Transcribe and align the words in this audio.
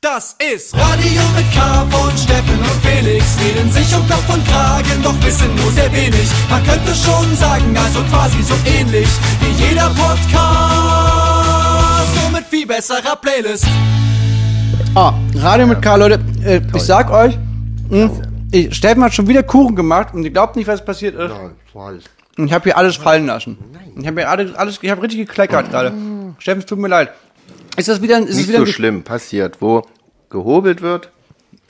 Das 0.00 0.36
ist 0.38 0.76
Radio 0.76 1.22
mit 1.34 1.52
K 1.52 1.84
von 1.90 2.16
Steffen 2.16 2.56
und 2.56 2.86
Felix. 2.86 3.36
Reden 3.40 3.68
sich 3.72 3.92
um 3.96 4.06
Kopf 4.08 4.32
und 4.32 4.46
Kragen, 4.46 5.02
doch 5.02 5.20
wissen 5.24 5.52
nur 5.56 5.72
sehr 5.72 5.92
wenig. 5.92 6.30
Man 6.48 6.62
könnte 6.62 6.94
schon 6.94 7.34
sagen, 7.34 7.76
also 7.76 7.98
quasi 8.04 8.40
so 8.44 8.54
ähnlich 8.64 9.08
wie 9.40 9.50
jeder 9.64 9.90
Podcast. 9.90 10.22
Nur 12.22 12.30
mit 12.30 12.44
viel 12.48 12.64
besserer 12.64 13.16
Playlist. 13.20 13.66
Ah, 14.94 15.14
Radio 15.34 15.66
mit 15.66 15.82
K, 15.82 15.96
Leute. 15.96 16.20
Äh, 16.44 16.60
ich 16.76 16.82
sag 16.84 17.10
euch, 17.10 17.36
mh, 17.90 18.08
ich, 18.52 18.72
Steffen 18.76 19.02
hat 19.02 19.12
schon 19.14 19.26
wieder 19.26 19.42
Kuchen 19.42 19.74
gemacht 19.74 20.14
und 20.14 20.22
ihr 20.22 20.30
glaubt 20.30 20.54
nicht, 20.54 20.68
was 20.68 20.84
passiert 20.84 21.16
ist. 21.16 21.32
Und 21.74 22.46
ich 22.46 22.52
habe 22.52 22.62
hier 22.62 22.76
alles 22.76 22.94
fallen 22.94 23.26
lassen. 23.26 23.58
Ich 23.96 24.06
habe 24.06 24.20
hier 24.20 24.30
alles, 24.30 24.54
alles 24.54 24.78
ich 24.80 24.90
habe 24.92 25.02
richtig 25.02 25.26
gekleckert 25.26 25.70
gerade. 25.72 25.92
Steffen, 26.38 26.60
es 26.60 26.66
tut 26.66 26.78
mir 26.78 26.86
leid. 26.86 27.10
Ist 27.78 27.88
das 27.88 28.02
wieder, 28.02 28.18
ist 28.20 28.36
Nicht 28.36 28.48
wieder 28.48 28.58
so 28.60 28.66
schlimm, 28.66 29.02
passiert. 29.02 29.56
Wo 29.60 29.86
gehobelt 30.30 30.82
wird, 30.82 31.10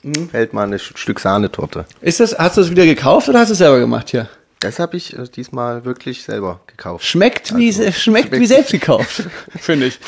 Mhm. 0.02 0.28
fällt 0.30 0.52
mal 0.52 0.72
ein 0.72 0.78
Stück 0.78 1.18
Sahnetorte. 1.20 1.84
Ist 2.00 2.20
das, 2.20 2.36
hast 2.38 2.56
du 2.56 2.60
das 2.62 2.70
wieder 2.70 2.86
gekauft 2.86 3.28
oder 3.28 3.40
hast 3.40 3.48
du 3.48 3.52
es 3.52 3.58
selber 3.58 3.78
gemacht 3.80 4.10
hier? 4.10 4.28
Das 4.60 4.78
habe 4.78 4.96
ich 4.96 5.16
äh, 5.18 5.24
diesmal 5.24 5.84
wirklich 5.84 6.22
selber 6.22 6.60
gekauft. 6.68 7.04
Schmeckt 7.04 7.54
wie, 7.56 7.66
Also, 7.68 7.90
schmeckt 7.92 8.30
wie 8.32 8.36
schmeckt- 8.36 8.48
selbst 8.48 8.70
gekauft, 8.72 9.24
finde 9.58 9.86
ich. 9.86 9.98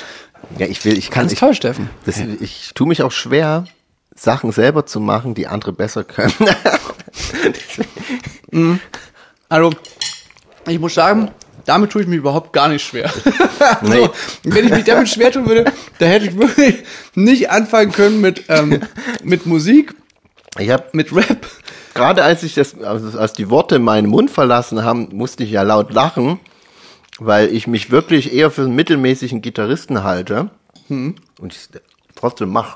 Ja, 0.58 0.66
ich 0.66 0.84
will, 0.84 0.96
ich 0.96 1.10
kann 1.10 1.24
Ganz 1.24 1.32
ich, 1.34 1.38
toll, 1.40 1.54
Steffen. 1.54 1.90
das, 2.06 2.18
ich 2.18 2.70
tue 2.74 2.86
mich 2.88 3.02
auch 3.02 3.12
schwer, 3.12 3.64
Sachen 4.14 4.52
selber 4.52 4.86
zu 4.86 5.00
machen, 5.00 5.34
die 5.34 5.46
andere 5.48 5.72
besser 5.72 6.04
können. 6.04 6.32
Also, 9.48 9.72
ich 10.68 10.78
muss 10.78 10.94
sagen, 10.94 11.30
damit 11.70 11.90
tue 11.90 12.02
ich 12.02 12.08
mich 12.08 12.18
überhaupt 12.18 12.52
gar 12.52 12.68
nicht 12.68 12.84
schwer. 12.84 13.10
Nee. 13.82 14.00
so, 14.00 14.10
wenn 14.44 14.64
ich 14.66 14.72
mich 14.72 14.84
damit 14.84 15.08
schwer 15.08 15.30
tun 15.30 15.46
würde, 15.46 15.64
dann 15.98 16.08
hätte 16.08 16.26
ich 16.26 16.36
wirklich 16.36 16.82
nicht 17.14 17.50
anfangen 17.50 17.92
können 17.92 18.20
mit, 18.20 18.44
ähm, 18.48 18.80
mit 19.22 19.46
Musik, 19.46 19.94
Ich 20.58 20.70
habe 20.70 20.84
mit 20.92 21.14
Rap. 21.14 21.46
gerade 21.94 22.22
als 22.24 22.42
ich 22.42 22.54
das, 22.54 22.78
als, 22.82 23.14
als 23.14 23.32
die 23.34 23.48
Worte 23.50 23.78
meinen 23.78 24.08
Mund 24.08 24.30
verlassen 24.30 24.82
haben, 24.84 25.08
musste 25.12 25.44
ich 25.44 25.50
ja 25.52 25.62
laut 25.62 25.92
lachen, 25.92 26.40
weil 27.18 27.54
ich 27.54 27.66
mich 27.66 27.90
wirklich 27.90 28.32
eher 28.34 28.50
für 28.50 28.62
einen 28.62 28.74
mittelmäßigen 28.74 29.40
Gitarristen 29.42 30.02
halte 30.02 30.50
Hm. 30.88 31.14
und 31.40 31.52
ich 31.54 31.68
trotzdem 32.16 32.48
mache. 32.50 32.74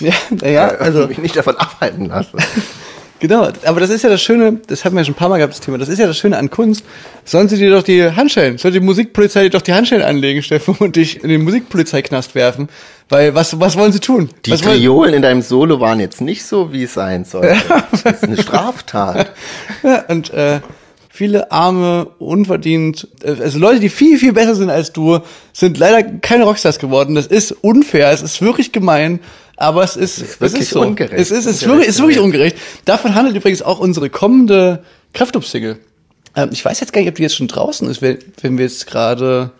Ja, 0.00 0.12
naja, 0.30 0.68
also, 0.68 1.06
mich 1.08 1.18
nicht 1.18 1.34
davon 1.36 1.56
abhalten 1.56 2.06
lasse. 2.06 2.30
genau. 3.20 3.48
Aber 3.64 3.80
das 3.80 3.90
ist 3.90 4.02
ja 4.02 4.10
das 4.10 4.22
Schöne, 4.22 4.60
das 4.66 4.84
hatten 4.84 4.94
wir 4.94 5.00
ja 5.00 5.04
schon 5.04 5.14
ein 5.14 5.18
paar 5.18 5.28
Mal 5.28 5.38
gehabt, 5.38 5.54
das 5.54 5.60
Thema, 5.60 5.78
das 5.78 5.88
ist 5.88 5.98
ja 5.98 6.06
das 6.06 6.16
Schöne 6.16 6.36
an 6.36 6.50
Kunst. 6.50 6.84
Sollen 7.24 7.48
sie 7.48 7.56
dir 7.56 7.70
doch 7.70 7.82
die 7.82 8.02
Handschellen, 8.02 8.58
soll 8.58 8.72
die 8.72 8.80
Musikpolizei 8.80 9.44
dir 9.44 9.50
doch 9.50 9.62
die 9.62 9.72
Handschellen 9.72 10.04
anlegen, 10.04 10.42
Steffen, 10.42 10.76
und 10.78 10.96
dich 10.96 11.22
in 11.22 11.28
den 11.28 11.42
Musikpolizeiknast 11.42 12.34
werfen? 12.34 12.68
Weil, 13.08 13.34
was, 13.34 13.58
was 13.58 13.76
wollen 13.76 13.92
sie 13.92 14.00
tun? 14.00 14.28
Die 14.44 14.50
was 14.50 14.60
Triolen 14.60 15.14
in 15.14 15.22
deinem 15.22 15.40
Solo 15.40 15.80
waren 15.80 15.98
jetzt 15.98 16.20
nicht 16.20 16.44
so, 16.44 16.72
wie 16.72 16.82
es 16.82 16.94
sein 16.94 17.24
sollte. 17.24 17.56
Das 18.04 18.14
ist 18.14 18.24
eine 18.24 18.36
Straftat. 18.36 19.32
Ja, 19.82 20.04
und 20.08 20.30
äh, 20.30 20.60
viele 21.08 21.50
arme, 21.50 22.08
unverdient, 22.18 23.08
äh, 23.22 23.42
also 23.42 23.58
Leute, 23.58 23.80
die 23.80 23.88
viel, 23.88 24.18
viel 24.18 24.32
besser 24.32 24.54
sind 24.54 24.70
als 24.70 24.92
du, 24.92 25.18
sind 25.52 25.78
leider 25.78 26.02
keine 26.02 26.44
Rockstars 26.44 26.78
geworden. 26.78 27.14
Das 27.14 27.26
ist 27.26 27.52
unfair, 27.52 28.10
es 28.10 28.22
ist 28.22 28.40
wirklich 28.40 28.72
gemein, 28.72 29.20
aber 29.58 29.82
es 29.84 29.96
ist, 29.96 30.18
es 30.18 30.40
wirklich 30.40 30.62
ist 30.62 30.70
so. 30.70 30.80
ungerecht. 30.80 31.14
Es 31.20 31.30
ist, 31.30 31.46
es 31.46 31.56
ist 31.62 31.66
wirklich, 31.66 31.88
es 31.88 31.94
ist 31.96 32.00
wirklich 32.00 32.20
ungerecht. 32.20 32.56
Davon 32.84 33.14
handelt 33.14 33.36
übrigens 33.36 33.62
auch 33.62 33.78
unsere 33.80 34.08
kommende 34.10 34.82
Kraftclub-Single. 35.14 35.78
Ähm, 36.36 36.50
ich 36.52 36.64
weiß 36.64 36.80
jetzt 36.80 36.92
gar 36.92 37.00
nicht, 37.00 37.08
ob 37.10 37.16
die 37.16 37.22
jetzt 37.22 37.36
schon 37.36 37.48
draußen 37.48 37.88
ist, 37.90 38.00
wenn, 38.02 38.18
wenn 38.42 38.58
wir 38.58 38.64
jetzt 38.64 38.86
gerade, 38.86 39.50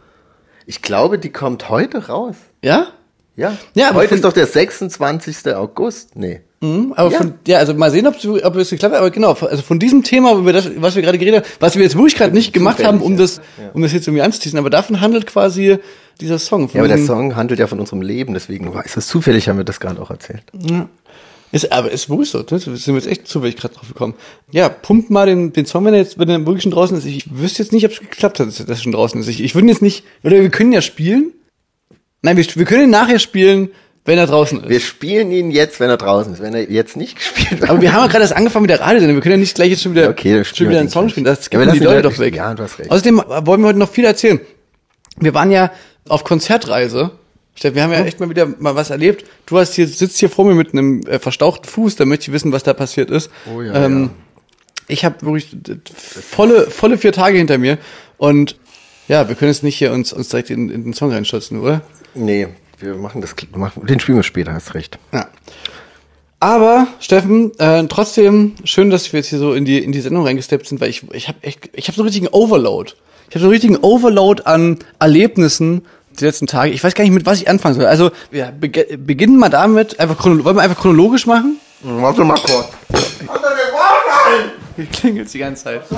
Ich 0.66 0.82
glaube, 0.82 1.18
die 1.18 1.30
kommt 1.30 1.68
heute 1.68 2.06
raus. 2.08 2.36
ja? 2.62 2.88
Ja. 3.36 3.56
Ja, 3.74 3.90
aber 3.90 4.00
heute 4.00 4.16
ist 4.16 4.24
doch 4.24 4.32
der 4.32 4.48
26. 4.48 5.54
August. 5.54 6.16
Nee. 6.16 6.40
Mhm, 6.60 6.92
aber 6.96 7.12
Ja. 7.12 7.18
von, 7.18 7.34
ja, 7.46 7.58
also 7.58 7.72
mal 7.72 7.92
sehen, 7.92 8.08
ob, 8.08 8.16
ob 8.44 8.56
es 8.56 8.70
geklappt 8.70 8.94
hat, 8.94 9.00
aber 9.00 9.12
genau, 9.12 9.32
also 9.34 9.62
von 9.62 9.78
diesem 9.78 10.02
Thema, 10.02 10.32
über 10.34 10.52
das, 10.52 10.68
was 10.74 10.96
wir 10.96 11.02
gerade 11.02 11.18
geredet 11.18 11.44
haben, 11.44 11.52
was 11.60 11.76
wir 11.76 11.84
jetzt 11.84 11.94
wirklich 11.94 12.16
gerade 12.16 12.34
nicht 12.34 12.52
gemacht 12.52 12.82
haben, 12.82 13.00
um 13.00 13.16
das, 13.16 13.40
um 13.74 13.82
das 13.82 13.92
jetzt 13.92 14.08
irgendwie 14.08 14.22
anzuteasen, 14.22 14.58
aber 14.58 14.70
davon 14.70 15.00
handelt 15.00 15.28
quasi 15.28 15.78
dieser 16.20 16.38
Song. 16.38 16.68
Ja, 16.72 16.80
aber 16.80 16.88
der 16.88 16.98
Song 16.98 17.36
handelt 17.36 17.60
ja 17.60 17.66
von 17.66 17.80
unserem 17.80 18.02
Leben, 18.02 18.34
deswegen 18.34 18.72
ist 18.84 18.96
es 18.96 19.06
zufällig, 19.06 19.48
haben 19.48 19.56
wir 19.58 19.64
das 19.64 19.80
gerade 19.80 20.00
auch 20.00 20.10
erzählt. 20.10 20.42
Ist, 21.50 21.72
aber 21.72 21.90
ist 21.90 22.10
wirklich 22.10 22.28
so, 22.30 22.38
ne? 22.40 22.58
sind 22.58 22.86
wir 22.86 22.94
jetzt 22.94 23.06
echt 23.06 23.26
zufällig 23.26 23.56
gerade 23.56 23.74
drauf 23.74 23.88
gekommen. 23.88 24.14
Ja, 24.50 24.68
pumpt 24.68 25.08
mal 25.08 25.24
den, 25.26 25.52
den 25.54 25.64
Song, 25.64 25.84
wenn 25.86 25.94
er 25.94 26.00
jetzt, 26.00 26.18
wenn 26.18 26.28
er 26.28 26.44
wirklich 26.44 26.62
schon 26.62 26.72
draußen 26.72 26.96
ist. 26.98 27.06
Ich 27.06 27.24
wüsste 27.38 27.62
jetzt 27.62 27.72
nicht, 27.72 27.86
ob 27.86 27.92
es 27.92 28.00
geklappt 28.00 28.38
hat, 28.40 28.48
dass 28.48 28.60
er 28.60 28.76
schon 28.76 28.92
draußen 28.92 29.18
ist. 29.20 29.28
Ich, 29.28 29.42
ich 29.42 29.54
würde 29.54 29.66
jetzt 29.68 29.80
nicht, 29.80 30.04
oder 30.22 30.40
wir 30.40 30.50
können 30.50 30.72
ja 30.72 30.82
spielen. 30.82 31.32
Nein, 32.20 32.36
wir, 32.36 32.44
wir 32.54 32.64
können 32.66 32.84
ihn 32.84 32.90
nachher 32.90 33.18
spielen, 33.18 33.70
wenn 34.04 34.18
er 34.18 34.26
draußen 34.26 34.60
ist. 34.62 34.68
Wir 34.68 34.80
spielen 34.80 35.30
ihn 35.30 35.50
jetzt, 35.50 35.80
wenn 35.80 35.88
er 35.88 35.96
draußen 35.96 36.34
ist. 36.34 36.42
Wenn 36.42 36.52
er 36.52 36.70
jetzt 36.70 36.98
nicht 36.98 37.16
gespielt 37.16 37.62
wird. 37.62 37.70
aber 37.70 37.80
wir 37.80 37.94
haben 37.94 38.02
ja 38.02 38.06
gerade 38.08 38.22
erst 38.24 38.36
angefangen 38.36 38.64
mit 38.64 38.70
der 38.70 38.80
Radiosendung. 38.80 39.16
Wir 39.16 39.22
können 39.22 39.34
ja 39.36 39.40
nicht 39.40 39.54
gleich 39.54 39.70
jetzt 39.70 39.82
schon 39.82 39.92
wieder, 39.92 40.02
Ja, 40.04 40.10
okay, 40.10 40.44
schon 40.44 40.68
wieder 40.68 40.80
einen 40.80 40.88
den 40.88 40.92
Song 40.92 41.08
spielen. 41.08 41.24
Das 41.24 41.48
Ja, 41.50 41.58
wir 41.60 41.72
die 41.72 41.78
Leute- 41.78 42.02
doch 42.02 42.18
weg. 42.18 42.34
Ja, 42.36 42.52
du 42.54 42.62
hast 42.62 42.78
recht. 42.78 42.90
Außerdem 42.90 43.22
wollen 43.26 43.62
wir 43.62 43.68
heute 43.68 43.78
noch 43.78 43.90
viel 43.90 44.04
erzählen. 44.04 44.38
Wir 45.18 45.32
waren 45.32 45.50
ja 45.50 45.70
auf 46.08 46.24
Konzertreise. 46.24 47.12
Steff, 47.54 47.74
Wir 47.74 47.82
haben 47.82 47.92
ja 47.92 48.04
echt 48.04 48.20
mal 48.20 48.30
wieder 48.30 48.46
mal 48.46 48.76
was 48.76 48.90
erlebt. 48.90 49.24
Du 49.46 49.58
hast 49.58 49.74
hier, 49.74 49.88
sitzt 49.88 50.18
hier 50.18 50.30
vor 50.30 50.44
mir 50.44 50.54
mit 50.54 50.72
einem 50.72 51.02
äh, 51.02 51.18
verstauchten 51.18 51.68
Fuß, 51.68 51.96
da 51.96 52.04
möchte 52.04 52.24
ich 52.28 52.32
wissen, 52.32 52.52
was 52.52 52.62
da 52.62 52.72
passiert 52.72 53.10
ist. 53.10 53.30
Oh 53.52 53.62
ja, 53.62 53.74
ähm, 53.74 54.02
ja. 54.02 54.10
Ich 54.86 55.04
habe 55.04 55.20
wirklich 55.22 55.56
volle, 55.84 56.70
volle 56.70 56.96
vier 56.98 57.12
Tage 57.12 57.36
hinter 57.36 57.58
mir. 57.58 57.78
Und 58.16 58.56
ja, 59.08 59.28
wir 59.28 59.34
können 59.34 59.50
jetzt 59.50 59.62
nicht 59.62 59.76
hier 59.76 59.92
uns, 59.92 60.12
uns 60.12 60.28
direkt 60.28 60.50
in, 60.50 60.70
in 60.70 60.84
den 60.84 60.94
Song 60.94 61.10
reinstürzen, 61.10 61.60
oder? 61.60 61.82
Nee, 62.14 62.48
wir 62.78 62.94
machen 62.94 63.20
das, 63.20 63.34
machen, 63.54 63.86
den 63.86 64.00
spielen 64.00 64.18
wir 64.18 64.22
später, 64.22 64.52
hast 64.52 64.74
recht. 64.74 64.98
Ja. 65.12 65.28
Aber, 66.40 66.86
Steffen, 67.00 67.58
äh, 67.58 67.84
trotzdem 67.88 68.54
schön, 68.62 68.90
dass 68.90 69.12
wir 69.12 69.18
jetzt 69.18 69.30
hier 69.30 69.40
so 69.40 69.54
in 69.54 69.64
die, 69.64 69.78
in 69.82 69.90
die 69.90 70.00
Sendung 70.00 70.24
reingesteppt 70.24 70.68
sind, 70.68 70.80
weil 70.80 70.90
ich, 70.90 71.02
ich 71.12 71.26
habe 71.26 71.38
echt, 71.42 71.70
ich 71.72 71.88
habe 71.88 71.96
so 71.96 72.02
einen 72.02 72.08
richtigen 72.08 72.28
Overload. 72.28 72.92
Ich 73.28 73.34
habe 73.34 73.40
so 73.40 73.46
einen 73.46 73.52
richtigen 73.52 73.76
Overload 73.78 74.44
an 74.44 74.78
Erlebnissen 75.00 75.82
die 76.20 76.24
letzten 76.24 76.46
Tage. 76.46 76.72
Ich 76.72 76.82
weiß 76.84 76.94
gar 76.94 77.04
nicht, 77.04 77.12
mit 77.12 77.26
was 77.26 77.40
ich 77.40 77.48
anfangen 77.48 77.74
soll. 77.76 77.86
Also, 77.86 78.10
wir 78.30 78.52
bege- 78.52 78.96
beginnen 78.96 79.36
mal 79.38 79.48
damit, 79.48 79.98
einfach 80.00 80.24
wollen 80.24 80.44
wir 80.56 80.62
einfach 80.62 80.78
chronologisch 80.80 81.26
machen? 81.26 81.58
Warte 81.82 82.24
mal 82.24 82.38
kurz. 82.38 82.68
Hier 84.76 84.86
klingelt 84.86 85.32
die 85.32 85.38
ganze 85.38 85.64
Zeit. 85.64 85.82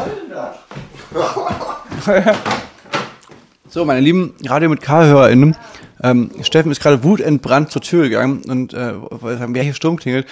so, 3.69 3.85
meine 3.85 4.01
lieben 4.01 4.35
Radio 4.47 4.69
mit 4.69 4.81
K-HörerInnen, 4.81 5.57
ähm, 6.03 6.31
Steffen 6.43 6.73
ist 6.73 6.81
gerade 6.81 7.05
wutentbrannt 7.05 7.71
zur 7.71 7.83
Tür 7.83 8.05
gegangen 8.05 8.43
und 8.49 8.73
äh, 8.73 8.95
weil 9.11 9.39
sagen, 9.39 9.55
wer 9.55 9.63
hier 9.63 9.75
Sturm 9.75 9.97
klingelt, 9.97 10.27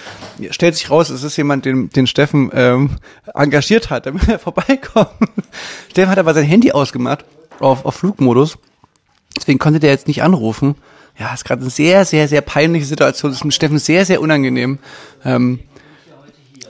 stellt 0.51 0.75
sich 0.75 0.89
raus, 0.89 1.09
es 1.09 1.23
ist 1.23 1.37
jemand, 1.37 1.65
den, 1.65 1.89
den 1.89 2.07
Steffen 2.07 2.49
ähm, 2.53 2.91
engagiert 3.35 3.89
hat, 3.89 4.05
damit 4.07 4.27
er 4.27 4.39
vorbeikommt. 4.39 5.09
Steffen 5.91 6.09
hat 6.09 6.17
aber 6.17 6.33
sein 6.33 6.45
Handy 6.45 6.71
ausgemacht 6.71 7.23
auf, 7.59 7.85
auf 7.85 7.95
Flugmodus, 7.95 8.57
deswegen 9.35 9.59
konnte 9.59 9.79
der 9.79 9.91
jetzt 9.91 10.07
nicht 10.07 10.23
anrufen. 10.23 10.75
Ja, 11.17 11.33
ist 11.33 11.45
gerade 11.45 11.61
eine 11.61 11.69
sehr, 11.69 12.05
sehr, 12.05 12.27
sehr 12.27 12.41
peinliche 12.41 12.85
Situation. 12.85 13.31
Das 13.31 13.39
ist 13.39 13.45
mit 13.45 13.53
Steffen 13.53 13.77
sehr, 13.77 14.05
sehr 14.05 14.21
unangenehm. 14.21 14.79
Ähm, 15.25 15.59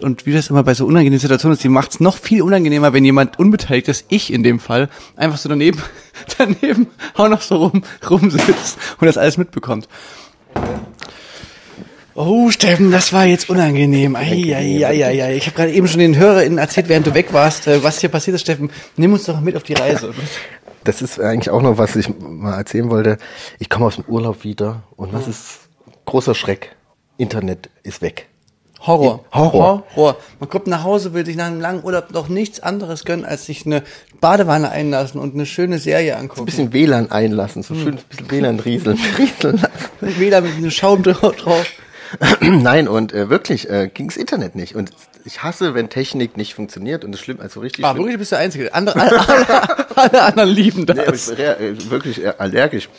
und 0.02 0.26
wie 0.26 0.34
das 0.34 0.50
immer 0.50 0.64
bei 0.64 0.74
so 0.74 0.86
unangenehmen 0.86 1.20
Situationen 1.20 1.54
ist, 1.54 1.64
die 1.64 1.70
macht 1.70 1.92
es 1.92 2.00
noch 2.00 2.18
viel 2.18 2.42
unangenehmer, 2.42 2.94
wenn 2.94 3.06
jemand 3.06 3.38
unbeteiligt 3.38 3.88
ist, 3.90 4.06
ich 4.10 4.32
in 4.32 4.44
dem 4.44 4.60
Fall, 4.60 4.90
einfach 5.16 5.38
so 5.38 5.50
daneben, 5.50 5.82
daneben 6.38 6.88
auch 7.16 7.30
noch 7.30 7.42
so 7.42 7.58
rum, 7.58 7.84
rumsitzt 8.10 8.78
und 9.00 9.08
das 9.08 9.18
alles 9.18 9.38
mitbekommt. 9.38 9.88
Oh, 12.16 12.50
Steffen, 12.50 12.92
das 12.92 13.14
war 13.14 13.26
jetzt 13.26 13.50
unangenehm. 13.50 14.16
Ei, 14.16 14.54
ei, 14.54 14.86
ei, 14.86 15.06
ei, 15.06 15.24
ei. 15.24 15.38
Ich 15.38 15.46
habe 15.46 15.56
gerade 15.56 15.72
eben 15.72 15.88
schon 15.88 16.00
den 16.00 16.18
HörerInnen 16.18 16.58
erzählt, 16.58 16.90
während 16.90 17.08
du 17.08 17.14
weg 17.14 17.32
warst, 17.32 17.68
äh, 17.68 17.82
was 17.82 18.02
hier 18.02 18.10
passiert 18.10 18.36
ist, 18.36 18.42
Steffen. 18.42 18.72
Nimm 18.98 19.14
uns 19.14 19.24
doch 19.24 19.40
mit 19.40 19.56
auf 19.56 19.64
die 19.64 19.74
Reise. 19.74 20.14
Das 20.90 21.04
ist 21.04 21.20
eigentlich 21.20 21.52
auch 21.52 21.62
noch, 21.62 21.78
was 21.78 21.96
ich 21.96 22.10
mal 22.20 22.58
erzählen 22.58 22.90
wollte. 22.90 23.20
Ich 23.60 23.70
komme 23.70 23.86
aus 23.86 23.98
dem 23.98 24.06
Urlaub 24.06 24.44
wieder 24.44 24.82
und 24.96 25.14
was 25.14 25.28
ist 25.28 25.60
großer 26.06 26.34
Schreck? 26.34 26.76
Internet 27.18 27.70
ist 27.84 28.02
weg. 28.02 28.28
Horror. 28.80 29.24
Horror. 29.32 29.84
Horror. 29.96 30.18
Man 30.40 30.50
kommt 30.50 30.66
nach 30.66 30.84
Hause, 30.84 31.14
will 31.14 31.28
sich 31.28 31.36
nach 31.36 31.46
einem 31.46 31.62
langen 31.62 31.84
Urlaub 31.84 32.10
noch 32.12 32.28
nichts 32.28 32.60
anderes 32.60 33.06
gönnen, 33.06 33.24
als 33.24 33.46
sich 33.46 33.68
eine 33.68 33.84
Badewanne 34.20 34.72
einlassen 34.72 35.22
und 35.22 35.36
eine 35.36 35.46
schöne 35.46 35.78
Serie 35.78 36.18
angucken. 36.18 36.42
Ein 36.42 36.46
bisschen 36.46 36.74
WLAN 36.74 37.12
einlassen, 37.12 37.62
so 37.62 37.76
schön 37.76 38.00
ein 38.00 38.04
bisschen 38.10 38.32
WLAN 38.32 38.60
rieseln, 38.60 38.98
rieseln 39.20 39.58
lassen. 39.58 40.20
Wieder 40.20 40.42
mit 40.42 40.56
einem 40.56 40.72
Schaum 40.72 41.04
drauf. 41.04 41.68
Nein, 42.42 42.88
und 42.88 43.14
äh, 43.14 43.30
wirklich 43.30 43.70
äh, 43.70 43.90
ging's 43.94 44.18
Internet 44.18 44.56
nicht. 44.56 44.76
Und 44.76 44.92
ich 45.26 45.44
hasse, 45.44 45.74
wenn 45.76 45.90
Technik 45.90 46.38
nicht 46.38 46.54
funktioniert 46.56 47.04
und 47.06 47.12
das 47.12 47.22
schlimm, 47.22 47.40
also 47.42 47.60
richtig 47.60 47.86
Ah, 47.86 47.90
schlimm. 47.92 48.00
wirklich, 48.04 48.16
du 48.16 48.20
bist 48.20 48.32
der 48.32 48.40
Einzige. 48.40 48.74
Andere, 48.74 49.00
alle, 49.00 49.28
alle, 49.30 49.98
alle 49.98 50.22
anderen 50.24 50.50
lieben 50.50 50.86
Nee, 50.88 50.94
ich 51.02 51.06
das. 51.06 51.28
bin 51.28 51.36
rea- 51.38 51.60
äh, 51.60 51.90
wirklich 51.92 52.24
äh, 52.24 52.34
allergisch. 52.38 52.90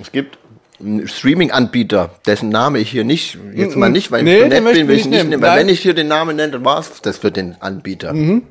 Es 0.00 0.10
gibt 0.10 0.38
einen 0.80 1.06
Streaming-Anbieter, 1.06 2.10
dessen 2.26 2.48
Name 2.48 2.78
ich 2.80 2.90
hier 2.90 3.04
nicht, 3.04 3.38
jetzt 3.54 3.76
mal 3.76 3.90
nicht, 3.90 4.10
weil 4.10 4.22
Nee, 4.24 4.36
ich 4.38 4.42
so 4.42 4.48
nett 4.48 4.64
bin, 4.64 4.88
will 4.88 4.96
ich 4.96 5.04
nicht 5.04 5.10
nehmen. 5.10 5.30
nehmen. 5.30 5.42
Weil 5.42 5.50
Nein. 5.50 5.58
wenn 5.66 5.68
ich 5.74 5.80
hier 5.80 5.94
den 5.94 6.08
Namen 6.08 6.34
nenne, 6.36 6.52
dann 6.52 6.64
war's 6.64 6.90
das 7.02 7.18
für 7.18 7.30
den 7.30 7.56
Anbieter. 7.60 8.12
Na, 8.14 8.42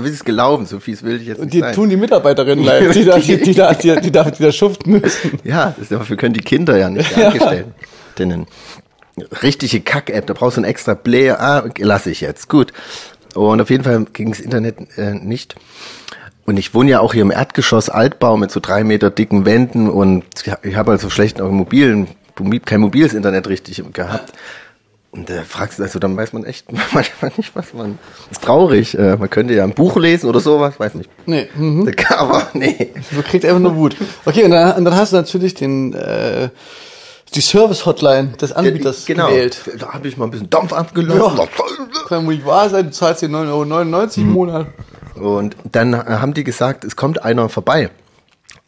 wie 0.00 0.08
ist 0.08 0.14
es 0.16 0.24
gelaufen? 0.24 0.66
So 0.66 0.80
fies 0.80 1.02
will 1.02 1.20
ich 1.20 1.28
jetzt 1.28 1.38
Und 1.38 1.52
die 1.52 1.60
sein. 1.60 1.74
tun 1.74 1.88
die 1.88 1.96
Mitarbeiterinnen 1.96 2.64
leid, 2.64 2.94
die 2.94 3.04
da, 3.04 3.18
die, 3.18 3.36
die 3.40 3.54
da, 3.54 3.72
die, 3.72 3.94
die 4.00 4.10
da, 4.10 4.24
die 4.30 4.42
da 4.42 4.52
schuften 4.52 4.92
müssen. 5.00 5.38
Ja, 5.44 5.74
das, 5.78 5.88
dafür 5.88 6.16
können 6.16 6.34
die 6.34 6.40
Kinder 6.40 6.76
ja 6.76 6.90
nicht 6.90 7.14
die 7.16 7.22
Angestellten. 7.24 7.72
Richtige 9.42 9.80
Kack-App, 9.80 10.26
da 10.26 10.34
brauchst 10.34 10.56
du 10.56 10.60
einen 10.60 10.70
extra 10.70 10.94
Player. 10.94 11.40
Ah, 11.40 11.64
lass 11.78 12.06
ich 12.06 12.20
jetzt, 12.20 12.48
gut. 12.48 12.72
Und 13.34 13.60
auf 13.60 13.70
jeden 13.70 13.84
Fall 13.84 14.04
ging 14.12 14.30
das 14.30 14.40
Internet 14.40 14.76
äh, 14.96 15.14
nicht. 15.14 15.54
Und 16.44 16.58
ich 16.58 16.74
wohne 16.74 16.90
ja 16.90 17.00
auch 17.00 17.12
hier 17.12 17.22
im 17.22 17.30
Erdgeschoss 17.30 17.88
Altbau 17.88 18.36
mit 18.36 18.50
so 18.50 18.60
drei 18.60 18.84
Meter 18.84 19.10
dicken 19.10 19.44
Wänden 19.44 19.88
und 19.88 20.24
ich 20.62 20.76
habe 20.76 20.90
also 20.90 21.08
schlecht 21.08 21.40
auch 21.40 21.50
mobilen, 21.50 22.08
kein 22.64 22.80
mobiles 22.80 23.14
Internet 23.14 23.48
richtig 23.48 23.82
gehabt. 23.92 24.32
Und 25.12 25.28
da 25.28 25.42
fragst 25.42 25.78
du, 25.78 25.82
also 25.82 25.98
dann 25.98 26.16
weiß 26.16 26.32
man 26.32 26.44
echt 26.44 26.66
manchmal 26.92 27.30
nicht, 27.36 27.54
was 27.54 27.74
man. 27.74 27.98
ist 28.30 28.42
traurig. 28.42 28.98
Äh, 28.98 29.16
man 29.16 29.28
könnte 29.28 29.54
ja 29.54 29.62
ein 29.62 29.74
Buch 29.74 29.96
lesen 29.98 30.28
oder 30.28 30.40
sowas, 30.40 30.80
weiß 30.80 30.94
nicht. 30.94 31.10
Nee. 31.26 31.48
Mhm. 31.54 31.92
Aber 32.08 32.48
nee. 32.54 32.90
Man 33.10 33.22
kriegt 33.22 33.44
einfach 33.44 33.60
nur 33.60 33.76
Wut. 33.76 33.94
Okay, 34.24 34.42
und 34.44 34.50
dann, 34.50 34.76
und 34.78 34.84
dann 34.86 34.96
hast 34.96 35.12
du 35.12 35.16
natürlich 35.16 35.54
den 35.54 35.92
äh, 35.92 36.48
die 37.34 37.40
Service-Hotline 37.40 38.28
des 38.40 38.52
Anbieters 38.52 39.06
genau. 39.06 39.28
gewählt. 39.28 39.60
Da 39.78 39.92
habe 39.92 40.08
ich 40.08 40.16
mal 40.16 40.26
ein 40.26 40.30
bisschen 40.30 40.50
Dampf 40.50 40.72
abgelassen. 40.72 41.38
Ja. 41.38 41.46
Kann 42.08 42.26
wohl 42.26 42.34
nicht 42.34 42.46
wahr 42.46 42.68
sein, 42.68 42.86
du 42.86 42.90
zahlst 42.90 43.20
hier 43.20 43.28
9,99 43.28 43.50
Euro 43.50 44.10
im 44.16 44.32
Monat. 44.32 44.66
Und 45.14 45.56
dann 45.70 45.94
äh, 45.94 45.96
haben 45.96 46.34
die 46.34 46.44
gesagt, 46.44 46.84
es 46.84 46.96
kommt 46.96 47.22
einer 47.22 47.48
vorbei. 47.48 47.90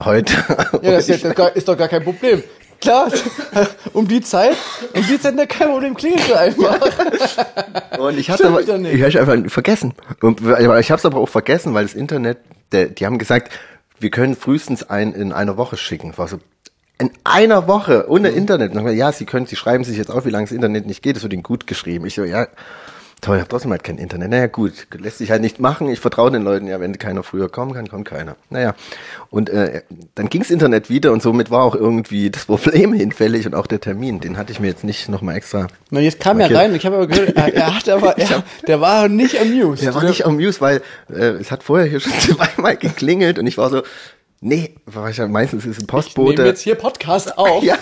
Heute. 0.02 0.34
Ja, 0.82 0.92
das 0.92 1.08
ist, 1.08 1.22
ja, 1.22 1.46
ist 1.46 1.68
doch 1.68 1.76
gar 1.76 1.88
kein 1.88 2.02
Problem. 2.02 2.42
Klar, 2.80 3.10
um 3.92 4.06
die 4.06 4.20
Zeit, 4.20 4.56
um 4.94 5.06
die 5.06 5.18
Zeit, 5.18 5.38
da 5.38 5.46
kein 5.46 5.68
Problem, 5.68 5.94
klingelt 5.94 6.32
einfach. 6.32 6.78
Und 7.98 8.18
ich 8.18 8.28
hatte 8.28 8.48
aber, 8.48 8.60
ich 8.60 8.68
habe 8.68 9.32
einfach 9.32 9.50
vergessen. 9.50 9.94
Und, 10.20 10.40
ich 10.40 10.90
habe 10.90 10.98
es 10.98 11.06
aber 11.06 11.18
auch 11.18 11.28
vergessen, 11.28 11.72
weil 11.72 11.84
das 11.84 11.94
Internet, 11.94 12.38
der, 12.72 12.86
die 12.86 13.06
haben 13.06 13.18
gesagt, 13.18 13.52
wir 14.00 14.10
können 14.10 14.36
frühestens 14.36 14.82
ein 14.90 15.14
in 15.14 15.32
einer 15.32 15.56
Woche 15.56 15.76
schicken. 15.76 16.12
War 16.18 16.28
so, 16.28 16.38
in 16.98 17.10
einer 17.24 17.66
Woche 17.66 18.06
ohne 18.08 18.30
Mhm. 18.30 18.36
Internet. 18.36 18.74
Und 18.74 18.84
dann 18.84 18.96
ja, 18.96 19.12
sie 19.12 19.24
können, 19.26 19.46
sie 19.46 19.56
schreiben 19.56 19.84
sich 19.84 19.96
jetzt 19.98 20.10
auf, 20.10 20.24
wie 20.26 20.30
lange 20.30 20.46
das 20.46 20.52
Internet 20.52 20.86
nicht 20.86 21.02
geht. 21.02 21.16
Das 21.16 21.22
wird 21.22 21.32
ihnen 21.32 21.42
gut 21.42 21.66
geschrieben. 21.66 22.06
Ich 22.06 22.14
so, 22.14 22.22
ja, 22.24 22.46
toll, 23.20 23.36
ich 23.36 23.40
habe 23.40 23.48
trotzdem 23.48 23.70
halt 23.72 23.82
kein 23.82 23.98
Internet. 23.98 24.30
Naja, 24.30 24.46
gut, 24.46 24.72
lässt 24.98 25.18
sich 25.18 25.30
halt 25.30 25.40
nicht 25.40 25.58
machen. 25.58 25.88
Ich 25.88 25.98
vertraue 25.98 26.30
den 26.30 26.42
Leuten 26.42 26.66
ja, 26.68 26.78
wenn 26.78 26.96
keiner 26.98 27.22
früher 27.22 27.48
kommen 27.48 27.72
kann, 27.74 27.88
kommt 27.88 28.06
keiner. 28.06 28.36
Naja, 28.50 28.74
und 29.30 29.48
äh, 29.50 29.82
dann 30.14 30.28
ging's 30.28 30.50
Internet 30.50 30.88
wieder 30.90 31.10
und 31.10 31.22
somit 31.22 31.50
war 31.50 31.62
auch 31.64 31.74
irgendwie 31.74 32.30
das 32.30 32.44
Problem 32.44 32.92
hinfällig 32.92 33.46
und 33.46 33.54
auch 33.54 33.66
der 33.66 33.80
Termin. 33.80 34.20
Den 34.20 34.36
hatte 34.36 34.52
ich 34.52 34.60
mir 34.60 34.68
jetzt 34.68 34.84
nicht 34.84 35.08
nochmal 35.08 35.36
extra 35.36 35.66
Na, 35.90 36.00
jetzt 36.00 36.20
kam 36.20 36.38
er 36.38 36.46
Okay. 36.46 36.54
rein, 36.54 36.74
ich 36.74 36.84
habe 36.86 36.96
aber 36.96 37.06
gehört, 37.08 37.34
er, 37.34 37.52
er 37.54 37.74
hat 37.76 37.88
aber, 37.88 38.18
er, 38.18 38.44
der 38.68 38.80
war 38.80 39.08
nicht 39.08 39.40
amused. 39.40 39.82
Der 39.82 39.94
war 39.94 40.04
nicht 40.04 40.24
amused, 40.26 40.60
weil 40.60 40.82
äh, 41.10 41.30
es 41.40 41.50
hat 41.50 41.62
vorher 41.64 41.86
hier 41.88 42.00
schon 42.00 42.12
zweimal 42.20 42.76
geklingelt 42.76 43.38
und 43.38 43.46
ich 43.46 43.56
war 43.58 43.70
so, 43.70 43.82
nee, 44.44 44.74
war 44.86 45.10
ich 45.10 45.16
ja, 45.16 45.26
meistens 45.26 45.64
ist 45.64 45.66
ein 45.66 45.70
Ich 45.72 45.78
nehme 45.78 45.86
Postbote. 45.88 46.44
jetzt 46.44 46.60
hier 46.60 46.74
Podcast 46.76 47.36
auf. 47.36 47.62
ja, 47.64 47.76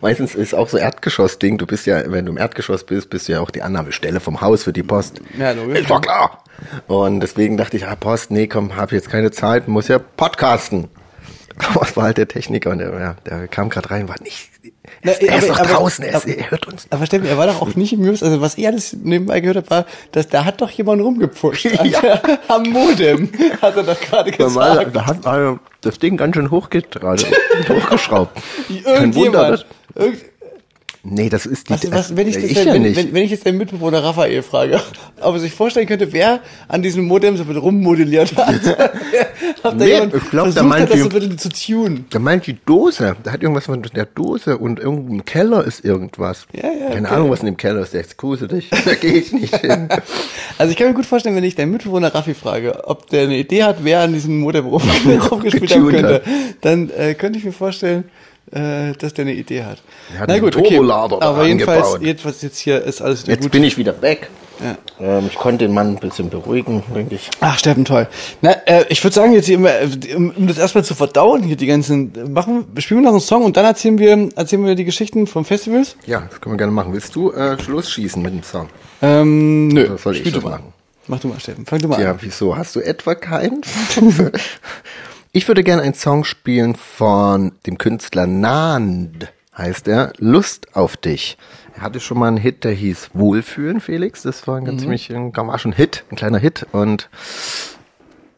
meistens 0.00 0.34
ist 0.34 0.54
auch 0.54 0.68
so 0.68 0.76
Erdgeschoss-Ding. 0.78 1.58
Du 1.58 1.66
bist 1.66 1.86
ja, 1.86 2.02
wenn 2.12 2.26
du 2.26 2.32
im 2.32 2.38
Erdgeschoss 2.38 2.84
bist, 2.84 3.10
bist 3.10 3.26
du 3.28 3.32
ja 3.32 3.40
auch 3.40 3.50
die 3.50 3.62
Annahmestelle 3.62 4.20
vom 4.20 4.40
Haus 4.40 4.62
für 4.62 4.72
die 4.72 4.82
Post. 4.82 5.20
Ja, 5.38 5.52
logisch. 5.52 5.80
Ist 5.80 5.90
doch 5.90 6.00
klar. 6.00 6.44
Und 6.86 7.20
deswegen 7.20 7.56
dachte 7.56 7.76
ich, 7.76 7.86
ah, 7.86 7.96
Post, 7.96 8.30
nee, 8.30 8.46
komm, 8.46 8.76
hab 8.76 8.92
jetzt 8.92 9.10
keine 9.10 9.30
Zeit, 9.32 9.66
muss 9.66 9.88
ja 9.88 9.98
podcasten. 9.98 10.88
Aber 11.74 11.82
es 11.82 11.96
war 11.96 12.04
halt 12.04 12.18
der 12.18 12.26
Techniker 12.28 12.70
und 12.70 12.78
der, 12.78 12.92
ja, 12.98 13.16
der 13.26 13.46
kam 13.48 13.68
gerade 13.68 13.88
rein, 13.90 14.08
war 14.08 14.20
nicht. 14.22 14.50
Na, 15.04 15.12
er 15.12 15.20
ist, 15.20 15.22
er 15.22 15.38
ist 15.38 15.44
aber- 15.44 15.52
noch 15.52 15.60
aber- 15.60 15.68
draußen, 15.74 16.04
er, 16.04 16.16
ist, 16.16 16.24
aber- 16.24 16.36
er 16.36 16.50
hört 16.50 16.66
uns. 16.66 16.86
Aber 16.90 17.06
Steffen, 17.06 17.26
er 17.28 17.38
war 17.38 17.46
doch 17.46 17.62
auch 17.62 17.74
nicht 17.76 17.94
amused. 17.94 18.22
Also 18.24 18.40
was 18.40 18.56
ich 18.58 18.66
alles 18.66 18.92
nebenbei 18.92 19.38
gehört 19.40 19.58
habe, 19.58 19.70
war, 19.70 19.86
dass 20.12 20.28
da 20.28 20.44
hat 20.44 20.60
doch 20.60 20.70
jemand 20.70 21.00
rumgepusht. 21.02 21.66
Ja. 21.84 22.20
Am 22.48 22.64
Modem, 22.64 23.30
hat 23.62 23.76
er 23.76 23.82
doch 23.84 24.00
gerade 24.00 24.30
Normal, 24.36 24.78
gesagt. 24.78 24.96
da 24.96 25.06
hat 25.06 25.26
also 25.26 25.58
das 25.86 25.98
Ding 25.98 26.16
ganz 26.16 26.36
schön 26.36 26.50
hochgetragen, 26.50 27.24
hochgeschraubt. 27.68 28.36
Kein 28.84 29.14
Wunder, 29.14 29.50
dass- 29.50 29.64
Irgend, 29.96 30.22
Nee, 31.06 31.28
das 31.28 31.44
ist 31.44 31.68
die. 31.68 31.74
was, 31.74 31.90
was, 31.92 32.16
wenn 32.16 32.26
ich, 32.26 32.34
das, 32.34 32.50
ja 32.50 32.72
wenn, 32.72 32.80
nicht. 32.80 32.96
wenn, 32.96 33.12
wenn 33.12 33.24
ich 33.24 33.30
jetzt 33.30 33.44
den 33.44 33.58
Mitbewohner 33.58 34.02
Raphael 34.02 34.42
frage, 34.42 34.80
ob 35.20 35.34
er 35.34 35.38
sich 35.38 35.52
vorstellen 35.52 35.86
könnte, 35.86 36.14
wer 36.14 36.40
an 36.66 36.80
diesem 36.80 37.04
Modem 37.04 37.36
so 37.36 37.42
ein 37.42 37.46
bisschen 37.46 37.62
rummodelliert 37.62 38.36
hat. 38.36 38.60
Da 39.62 39.72
Nee, 39.72 39.98
ich 39.98 40.30
glaub, 40.30 40.44
der 40.44 40.52
versucht 40.52 40.64
meint 40.64 40.82
hat, 40.82 40.90
das 40.90 41.00
so 41.00 41.04
ein 41.06 41.10
bisschen 41.10 41.38
zu 41.38 41.48
tunen. 41.48 42.06
Der 42.12 42.20
meint 42.20 42.46
die 42.46 42.56
Dose. 42.64 43.16
Da 43.22 43.32
hat 43.32 43.42
irgendwas 43.42 43.66
von 43.66 43.82
der 43.82 44.06
Dose 44.06 44.58
und 44.58 44.78
irgendwo 44.78 45.12
im 45.12 45.24
Keller 45.24 45.64
ist 45.64 45.84
irgendwas. 45.84 46.46
Ja, 46.52 46.68
ja, 46.70 46.88
Keine 46.90 47.06
okay. 47.06 47.14
Ahnung, 47.14 47.30
was 47.30 47.40
in 47.40 47.46
dem 47.46 47.56
Keller 47.56 47.80
ist. 47.80 47.94
Excuse 47.94 48.48
dich. 48.48 48.70
Da 48.84 48.94
gehe 48.94 49.14
ich 49.14 49.32
nicht 49.32 49.56
hin. 49.56 49.88
Also 50.58 50.70
ich 50.70 50.76
kann 50.76 50.88
mir 50.88 50.94
gut 50.94 51.06
vorstellen, 51.06 51.34
wenn 51.36 51.44
ich 51.44 51.54
deinen 51.54 51.72
Mitbewohner 51.72 52.14
Raffi 52.14 52.34
frage, 52.34 52.86
ob 52.86 53.08
der 53.08 53.22
eine 53.22 53.38
Idee 53.38 53.64
hat, 53.64 53.78
wer 53.82 54.00
an 54.00 54.12
diesem 54.12 54.40
Modem 54.40 54.66
rum, 54.66 54.82
rumgespielt 55.30 55.74
haben 55.74 55.88
könnte, 55.88 56.14
hat. 56.14 56.22
dann 56.60 56.90
äh, 56.90 57.14
könnte 57.14 57.38
ich 57.38 57.44
mir 57.44 57.52
vorstellen, 57.52 58.04
äh, 58.54 58.92
dass 58.98 59.14
der 59.14 59.24
eine 59.24 59.34
Idee 59.34 59.64
hat. 59.64 59.82
Er 60.14 60.20
hat 60.20 60.30
einen 60.30 60.50
Turbolader 60.50 61.18
da 61.18 61.26
Aber 61.30 61.44
jedenfalls, 61.46 61.98
jedenfalls 62.00 62.42
jetzt 62.42 62.58
hier 62.58 62.82
ist 62.82 63.02
alles 63.02 63.24
wieder 63.24 63.32
Jetzt 63.34 63.42
gut. 63.42 63.52
bin 63.52 63.64
ich 63.64 63.76
wieder 63.76 64.00
weg. 64.02 64.30
Ja. 64.62 64.76
Ähm, 65.18 65.26
ich 65.28 65.34
konnte 65.34 65.64
den 65.66 65.74
Mann 65.74 65.88
ein 65.88 65.98
bisschen 65.98 66.30
beruhigen, 66.30 66.84
denke 66.94 67.16
ich. 67.16 67.28
Ach, 67.40 67.58
Steffen, 67.58 67.84
toll. 67.84 68.06
Na, 68.40 68.52
äh, 68.66 68.84
ich 68.88 69.02
würde 69.02 69.12
sagen, 69.14 69.32
jetzt 69.32 69.46
hier, 69.46 69.58
um, 69.58 70.30
um 70.30 70.46
das 70.46 70.58
erstmal 70.58 70.84
zu 70.84 70.94
verdauen, 70.94 71.42
hier 71.42 71.56
die 71.56 71.66
ganzen, 71.66 72.12
machen, 72.32 72.64
spielen 72.78 73.00
wir 73.00 73.06
noch 73.06 73.10
einen 73.10 73.20
Song 73.20 73.42
und 73.44 73.56
dann 73.56 73.64
erzählen 73.64 73.98
wir, 73.98 74.28
erzählen 74.36 74.64
wir 74.64 74.76
die 74.76 74.84
Geschichten 74.84 75.26
vom 75.26 75.44
Festivals. 75.44 75.96
Ja, 76.06 76.28
das 76.30 76.40
können 76.40 76.54
wir 76.54 76.58
gerne 76.58 76.72
machen. 76.72 76.92
Willst 76.92 77.16
du 77.16 77.32
äh, 77.32 77.58
Schluss 77.60 77.90
schießen 77.90 78.22
mit 78.22 78.32
dem 78.32 78.44
Song? 78.44 78.68
Ähm, 79.02 79.66
nö. 79.68 79.86
Oder 79.86 79.98
soll 79.98 80.12
ich 80.14 80.20
Spiel 80.20 80.32
das 80.32 80.44
mal. 80.44 80.50
machen? 80.50 80.72
Mach 81.08 81.18
du 81.18 81.28
mal, 81.28 81.40
Steffen. 81.40 81.66
Fang 81.66 81.80
du 81.80 81.88
mal 81.88 82.00
Ja, 82.00 82.12
an. 82.12 82.18
wieso? 82.20 82.56
Hast 82.56 82.76
du 82.76 82.80
etwa 82.80 83.16
keinen? 83.16 83.60
ich 85.34 85.46
würde 85.48 85.62
gerne 85.64 85.82
einen 85.82 85.94
Song 85.94 86.24
spielen 86.24 86.74
von 86.76 87.52
dem 87.66 87.76
Künstler 87.76 88.26
Nand, 88.26 89.32
heißt 89.56 89.88
er, 89.88 90.12
Lust 90.18 90.74
auf 90.76 90.96
dich. 90.96 91.36
Er 91.76 91.82
hatte 91.82 92.00
schon 92.00 92.18
mal 92.18 92.28
einen 92.28 92.36
Hit, 92.36 92.64
der 92.64 92.72
hieß 92.72 93.10
Wohlfühlen, 93.14 93.80
Felix. 93.80 94.22
Das 94.22 94.46
war 94.46 94.56
ein 94.56 94.62
Mhm. 94.62 94.66
ganz 94.66 94.80
ziemlich, 94.82 95.10
ein, 95.12 95.36
war 95.36 95.58
schon 95.58 95.72
ein 95.72 95.76
Hit, 95.76 96.04
ein 96.10 96.16
kleiner 96.16 96.38
Hit. 96.38 96.66
Und 96.72 97.10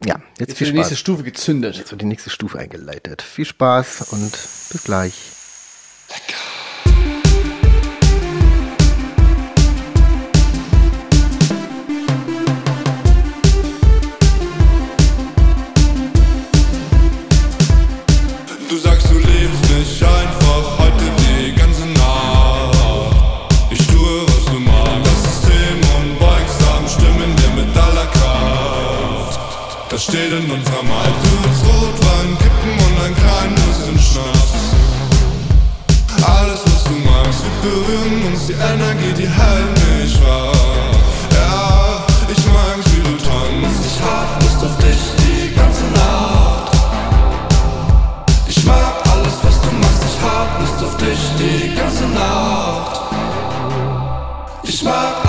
ja, 0.05 0.17
jetzt, 0.39 0.49
Jetzt 0.49 0.59
viel 0.59 0.67
wird 0.69 0.75
die 0.75 0.79
nächste 0.79 0.95
Spaß. 0.95 1.01
Stufe 1.01 1.23
gezündet. 1.23 1.77
Jetzt 1.77 1.91
wird 1.91 2.01
die 2.01 2.07
nächste 2.07 2.31
Stufe 2.31 2.59
eingeleitet. 2.59 3.23
Viel 3.23 3.45
Spaß 3.45 4.13
und 4.13 4.33
bis 4.33 4.83
gleich. 4.85 5.15
Du 6.09 6.15
steht 30.09 30.33
in. 30.33 30.47
Du 30.47 30.55
willst 30.55 31.65
Rotwein 31.67 32.39
kippen 32.39 32.77
und 32.87 32.97
ein 33.05 33.15
klein 33.17 33.55
bisschen 33.55 33.99
Schnaps. 33.99 34.63
Alles, 36.23 36.61
was 36.65 36.85
du 36.85 36.95
magst, 37.05 37.43
wir 37.45 37.71
berühren 37.71 38.27
uns, 38.27 38.47
die 38.47 38.53
Energie, 38.53 39.13
die 39.17 39.29
hält 39.29 39.73
mich 39.75 40.15
wach. 40.23 40.99
Ja, 41.33 42.05
ich 42.29 42.45
mag's, 42.55 42.87
wie 42.93 43.03
du 43.03 43.17
tanzt. 43.17 43.83
Ich 43.87 43.99
hab 44.03 44.43
Lust 44.43 44.65
auf 44.65 44.77
dich 44.79 45.03
die 45.19 45.55
ganze 45.55 45.85
Nacht. 45.99 46.73
Ich 48.49 48.65
mag 48.65 48.95
alles, 49.13 49.35
was 49.43 49.61
du 49.61 49.71
machst, 49.83 50.05
ich 50.11 50.19
hab 50.23 50.61
Lust 50.61 50.85
auf 50.85 50.97
dich 50.99 51.21
die 51.39 51.75
ganze 51.75 52.07
Nacht. 52.09 53.01
Ich 54.63 54.83
mag 54.83 55.26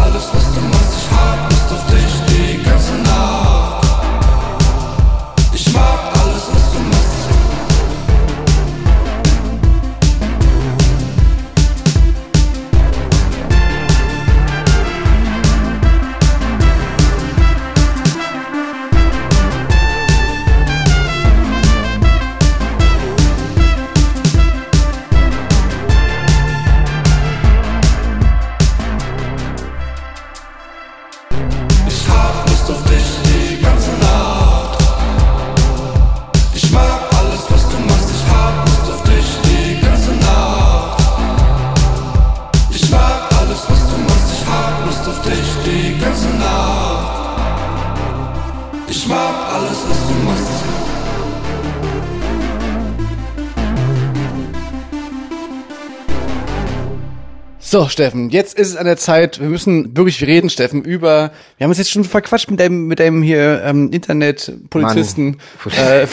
So, 57.69 57.89
Steffen, 57.89 58.29
jetzt 58.29 58.57
ist 58.57 58.69
es 58.69 58.75
an 58.77 58.85
der 58.85 58.95
Zeit, 58.95 59.41
wir 59.41 59.49
müssen 59.49 59.97
wirklich 59.97 60.23
reden, 60.23 60.49
Steffen, 60.49 60.85
über, 60.85 61.31
wir 61.57 61.65
haben 61.65 61.69
uns 61.69 61.77
jetzt 61.77 61.91
schon 61.91 62.05
verquatscht 62.05 62.49
mit 62.49 62.61
deinem, 62.61 62.87
mit 62.87 63.01
deinem 63.01 63.21
hier 63.21 63.61
ähm, 63.61 63.91
Internetpolizisten. 63.91 65.41
Äh, 65.77 66.07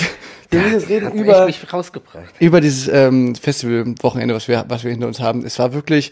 wir 0.51 0.61
müssen 0.61 0.81
jetzt 0.81 0.89
reden 0.89 1.13
über, 1.13 1.49
über 2.41 2.61
dieses 2.61 2.89
ähm, 2.89 3.37
Festival-Wochenende, 3.37 4.35
was 4.35 4.49
wir, 4.49 4.65
was 4.67 4.83
wir 4.83 4.91
hinter 4.91 5.07
uns 5.07 5.21
haben. 5.21 5.45
Es 5.45 5.61
war 5.61 5.73
wirklich, 5.73 6.11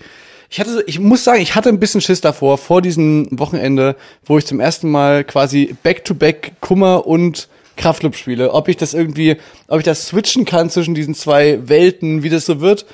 ich 0.48 0.60
hatte 0.60 0.74
so, 0.74 0.80
ich 0.86 1.00
muss 1.00 1.24
sagen, 1.24 1.42
ich 1.42 1.56
hatte 1.56 1.70
ein 1.70 1.80
bisschen 1.80 2.00
Schiss 2.00 2.20
davor, 2.20 2.56
vor 2.56 2.80
diesem 2.80 3.26
Wochenende, 3.32 3.96
wo 4.24 4.38
ich 4.38 4.46
zum 4.46 4.60
ersten 4.60 4.92
Mal 4.92 5.24
quasi 5.24 5.74
back-to-back 5.82 6.52
Kummer 6.60 7.04
und 7.04 7.48
Kraftclub 7.76 8.14
spiele. 8.14 8.52
Ob 8.52 8.68
ich 8.68 8.76
das 8.76 8.94
irgendwie, 8.94 9.38
ob 9.66 9.78
ich 9.78 9.84
das 9.84 10.06
switchen 10.06 10.44
kann 10.44 10.70
zwischen 10.70 10.94
diesen 10.94 11.16
zwei 11.16 11.68
Welten, 11.68 12.22
wie 12.22 12.30
das 12.30 12.46
so 12.46 12.60
wird. 12.60 12.86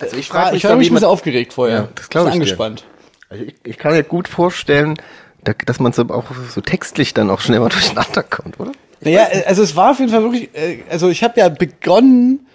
Also 0.00 0.14
ich 0.16 0.20
Ich 0.22 0.28
frage 0.28 0.44
war, 0.46 0.52
mich, 0.52 0.64
ich 0.64 0.70
war 0.70 0.76
mich 0.76 0.90
ein 0.90 0.94
bisschen 0.94 1.08
aufgeregt 1.08 1.52
vorher. 1.52 1.76
Ja, 1.76 1.88
das 1.94 2.08
glaub 2.10 2.26
Bisschen 2.26 2.42
ich 2.42 2.48
dir. 2.48 2.54
angespannt. 2.54 2.84
Also 3.28 3.44
ich, 3.44 3.54
ich 3.64 3.78
kann 3.78 3.92
mir 3.92 4.02
gut 4.04 4.28
vorstellen, 4.28 4.96
da, 5.42 5.52
dass 5.66 5.80
man 5.80 5.92
so 5.92 6.02
auch 6.08 6.24
so 6.50 6.60
textlich 6.60 7.14
dann 7.14 7.30
auch 7.30 7.40
schnell 7.40 7.60
mal 7.60 7.68
durcheinander 7.70 8.22
kommt, 8.22 8.58
oder? 8.60 8.72
Naja, 9.00 9.26
äh, 9.30 9.44
also 9.46 9.62
es 9.62 9.76
war 9.76 9.92
auf 9.92 9.98
jeden 9.98 10.10
Fall 10.10 10.22
wirklich, 10.22 10.50
äh, 10.54 10.78
also 10.90 11.08
ich 11.08 11.22
habe 11.22 11.38
ja 11.40 11.48
begonnen, 11.48 12.46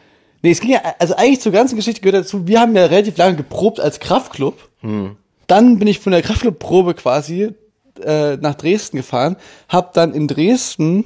nee, 0.42 0.52
es 0.52 0.60
ging 0.60 0.72
ja, 0.72 0.82
also 1.00 1.16
eigentlich 1.16 1.42
zur 1.42 1.52
ganzen 1.52 1.76
Geschichte 1.76 2.02
gehört 2.02 2.26
dazu, 2.26 2.48
wir 2.48 2.60
haben 2.60 2.76
ja 2.76 2.86
relativ 2.86 3.18
lange 3.18 3.36
geprobt 3.36 3.80
als 3.80 4.00
Kraftclub. 4.00 4.58
Dann 5.48 5.78
bin 5.80 5.88
ich 5.88 6.00
von 6.00 6.14
der 6.14 6.22
Kraftclub-Probe 6.22 6.94
quasi 6.94 7.54
äh, 8.02 8.38
nach 8.38 8.56
Dresden 8.56 8.98
gefahren, 8.98 9.36
habe 9.68 9.90
dann 9.94 10.14
in 10.14 10.28
Dresden 10.28 11.06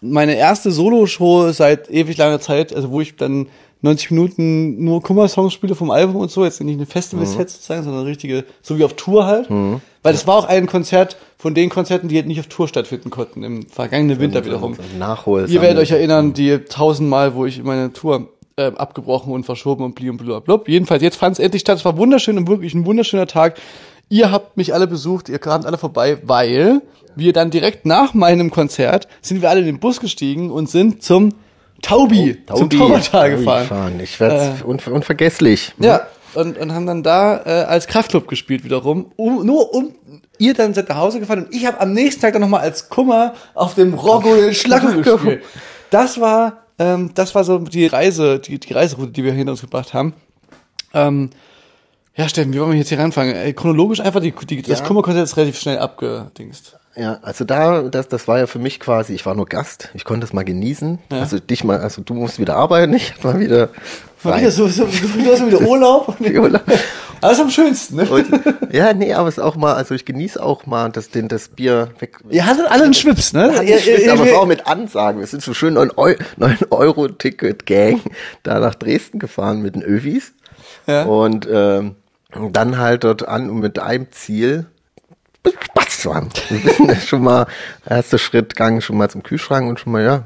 meine 0.00 0.36
erste 0.36 0.70
Solo-Show 0.70 1.50
seit 1.50 1.90
ewig 1.90 2.16
langer 2.16 2.40
Zeit, 2.40 2.72
also 2.74 2.90
wo 2.92 3.00
ich 3.00 3.16
dann 3.16 3.48
90 3.82 4.10
Minuten 4.10 4.84
nur 4.84 5.02
Kummer-Songs 5.02 5.52
spiele 5.52 5.74
vom 5.74 5.90
Album 5.90 6.16
und 6.16 6.30
so, 6.30 6.44
jetzt 6.44 6.60
nicht 6.62 6.76
eine 6.76 6.86
Festival-Set 6.86 7.50
sozusagen, 7.50 7.82
sondern 7.84 8.00
eine 8.02 8.10
richtige, 8.10 8.44
so 8.62 8.78
wie 8.78 8.84
auf 8.84 8.94
Tour 8.94 9.26
halt. 9.26 9.50
Weil 9.50 10.12
das 10.12 10.26
war 10.26 10.36
auch 10.36 10.46
ein 10.46 10.66
Konzert 10.66 11.16
von 11.36 11.54
den 11.54 11.68
Konzerten, 11.68 12.08
die 12.08 12.16
halt 12.16 12.26
nicht 12.26 12.40
auf 12.40 12.46
Tour 12.46 12.68
stattfinden 12.68 13.10
konnten, 13.10 13.42
im 13.42 13.66
vergangenen 13.66 14.18
Winter 14.18 14.44
wiederum. 14.44 14.74
So 14.74 14.82
ein 14.82 14.98
Nachhol. 14.98 15.46
Ihr 15.48 15.60
werdet 15.60 15.78
euch 15.78 15.90
erinnern, 15.90 16.32
die 16.32 16.58
tausendmal, 16.58 17.34
wo 17.34 17.44
ich 17.44 17.62
meine 17.62 17.92
Tour 17.92 18.28
äh, 18.56 18.72
abgebrochen 18.74 19.32
und 19.32 19.44
verschoben 19.44 19.84
und 19.84 19.94
bli 19.94 20.08
und 20.10 20.16
blablabla. 20.16 20.64
Jedenfalls, 20.66 21.02
jetzt 21.02 21.16
fand 21.16 21.34
es 21.34 21.38
endlich 21.38 21.60
statt. 21.60 21.78
Es 21.78 21.84
war 21.84 21.96
wunderschön 21.98 22.38
und 22.38 22.48
wirklich 22.48 22.74
ein 22.74 22.86
wunderschöner 22.86 23.26
Tag. 23.26 23.60
Ihr 24.08 24.30
habt 24.30 24.56
mich 24.56 24.72
alle 24.72 24.86
besucht, 24.86 25.28
ihr 25.28 25.38
kamt 25.38 25.66
alle 25.66 25.78
vorbei, 25.78 26.18
weil 26.22 26.82
wir 27.16 27.32
dann 27.32 27.50
direkt 27.50 27.86
nach 27.86 28.14
meinem 28.14 28.50
Konzert 28.50 29.08
sind 29.20 29.42
wir 29.42 29.50
alle 29.50 29.60
in 29.60 29.66
den 29.66 29.80
Bus 29.80 30.00
gestiegen 30.00 30.50
und 30.50 30.70
sind 30.70 31.02
zum 31.02 31.34
Taubi, 31.82 32.38
zum 32.46 32.70
Taubertal 32.70 33.36
gefahren. 33.36 34.00
Ich 34.00 34.18
werde 34.20 34.64
unver 34.64 34.92
unvergesslich. 34.92 35.72
Ja, 35.78 36.06
und, 36.34 36.58
und 36.58 36.72
haben 36.72 36.86
dann 36.86 37.02
da 37.02 37.42
äh, 37.44 37.64
als 37.64 37.86
Kraftclub 37.86 38.28
gespielt 38.28 38.64
wiederum, 38.64 39.12
um, 39.16 39.44
nur 39.44 39.74
um 39.74 39.94
ihr 40.38 40.54
dann 40.54 40.74
seid 40.74 40.88
nach 40.88 40.96
Hause 40.96 41.20
gefahren 41.20 41.44
und 41.44 41.54
ich 41.54 41.66
habe 41.66 41.80
am 41.80 41.92
nächsten 41.92 42.20
Tag 42.20 42.34
dann 42.34 42.42
nochmal 42.42 42.60
als 42.60 42.88
Kummer 42.88 43.34
auf 43.54 43.74
dem 43.74 43.94
Roggo 43.94 44.34
den 44.34 44.54
Schlacko 44.54 45.00
gespielt. 45.00 45.42
Das 45.90 46.20
war, 46.20 46.64
ähm, 46.78 47.12
das 47.14 47.34
war 47.34 47.44
so 47.44 47.58
die 47.58 47.86
Reise, 47.86 48.38
die, 48.38 48.58
die 48.58 48.72
Reiseroute, 48.72 49.12
die 49.12 49.24
wir 49.24 49.32
hinter 49.32 49.52
uns 49.52 49.62
gebracht 49.62 49.94
haben. 49.94 50.14
Ähm, 50.92 51.30
ja, 52.16 52.28
Steffen, 52.28 52.52
wie 52.54 52.60
wollen 52.60 52.72
wir 52.72 52.78
jetzt 52.78 52.88
hier 52.88 52.98
ranfangen? 52.98 53.34
Äh, 53.36 53.52
chronologisch 53.52 54.00
einfach, 54.00 54.20
die, 54.20 54.32
die, 54.32 54.62
das 54.62 54.80
Ja. 54.80 54.86
Kummerkonzert 54.86 55.24
ist 55.24 55.36
relativ 55.36 55.58
schnell 55.58 55.78
abgedingst. 55.78 56.78
Ja, 56.98 57.18
also 57.20 57.44
da, 57.44 57.82
das, 57.82 58.08
das 58.08 58.26
war 58.26 58.38
ja 58.38 58.46
für 58.46 58.58
mich 58.58 58.80
quasi, 58.80 59.12
ich 59.12 59.26
war 59.26 59.34
nur 59.34 59.44
Gast, 59.44 59.90
ich 59.92 60.04
konnte 60.06 60.24
es 60.24 60.32
mal 60.32 60.44
genießen. 60.46 60.98
Also 61.10 61.38
dich 61.38 61.62
mal, 61.62 61.78
also 61.78 62.00
du 62.00 62.14
musst 62.14 62.38
wieder 62.38 62.56
arbeiten, 62.56 62.94
ich 62.94 63.12
hab 63.12 63.24
mal 63.24 63.38
wieder 63.40 63.68
Mal 64.22 64.32
frei. 64.32 64.40
wieder 64.40 64.50
so, 64.50 64.66
so, 64.66 64.86
du 64.86 65.30
hast 65.30 65.46
wieder 65.46 65.60
Urlaub. 65.68 66.16
Urlaub. 66.20 66.62
Alles 67.20 67.38
am 67.40 67.50
schönsten, 67.50 67.96
ne? 67.96 68.06
Und, 68.08 68.26
ja, 68.72 68.92
nee, 68.94 69.12
aber 69.12 69.28
es 69.28 69.36
ist 69.36 69.42
auch 69.42 69.56
mal, 69.56 69.74
also 69.74 69.94
ich 69.94 70.04
genieße 70.06 70.42
auch 70.42 70.64
mal 70.66 70.90
das, 70.90 71.10
den, 71.10 71.28
das 71.28 71.48
Bier 71.48 71.90
weg. 71.98 72.18
Ihr 72.30 72.46
hattet 72.46 72.66
alle 72.70 72.84
einen 72.84 72.94
Schwips, 72.94 73.32
ne? 73.34 73.52
Ja, 73.64 73.78
schlecht, 73.78 74.04
ihr- 74.04 74.12
aber 74.12 74.24
es 74.26 74.32
war 74.32 74.40
auch 74.40 74.46
mit 74.46 74.66
Ansagen. 74.66 75.20
Wir 75.20 75.26
sind 75.26 75.42
so 75.42 75.52
schön 75.54 75.74
9 75.74 75.90
Eu- 75.96 76.14
9 76.38 76.56
Euro 76.70 77.08
Ticket 77.08 77.66
Gang 77.66 78.00
da 78.42 78.58
nach 78.58 78.74
Dresden 78.74 79.18
gefahren 79.18 79.60
mit 79.60 79.74
den 79.74 79.82
Övis. 79.82 80.32
Ja. 80.86 81.02
Und 81.04 81.46
ähm, 81.50 81.94
dann 82.50 82.78
halt 82.78 83.04
dort 83.04 83.26
an 83.26 83.50
und 83.50 83.60
mit 83.60 83.78
einem 83.78 84.10
Ziel 84.12 84.66
Spaß 85.46 86.00
zu 86.00 86.14
haben. 86.14 86.28
Ein 86.50 86.62
bisschen 86.62 86.96
schon 87.00 87.22
mal, 87.22 87.46
erster 87.88 88.18
Schritt, 88.18 88.56
Gang 88.56 88.82
schon 88.82 88.96
mal 88.96 89.08
zum 89.08 89.22
Kühlschrank 89.22 89.68
und 89.68 89.78
schon 89.78 89.92
mal, 89.92 90.02
ja, 90.02 90.24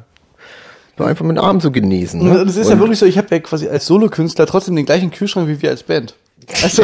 so 0.96 1.04
einfach 1.04 1.24
mit 1.24 1.36
den 1.36 1.42
Arm 1.42 1.60
so 1.60 1.70
genießen. 1.70 2.22
Ne? 2.22 2.40
Und 2.40 2.48
es 2.48 2.56
ist 2.56 2.68
ja 2.68 2.78
wirklich 2.78 2.98
so, 2.98 3.06
ich 3.06 3.16
habe 3.16 3.28
ja 3.30 3.38
quasi 3.38 3.68
als 3.68 3.86
Solokünstler 3.86 4.46
trotzdem 4.46 4.76
den 4.76 4.86
gleichen 4.86 5.10
Kühlschrank 5.10 5.48
wie 5.48 5.62
wir 5.62 5.70
als 5.70 5.82
Band. 5.82 6.14
Also 6.62 6.82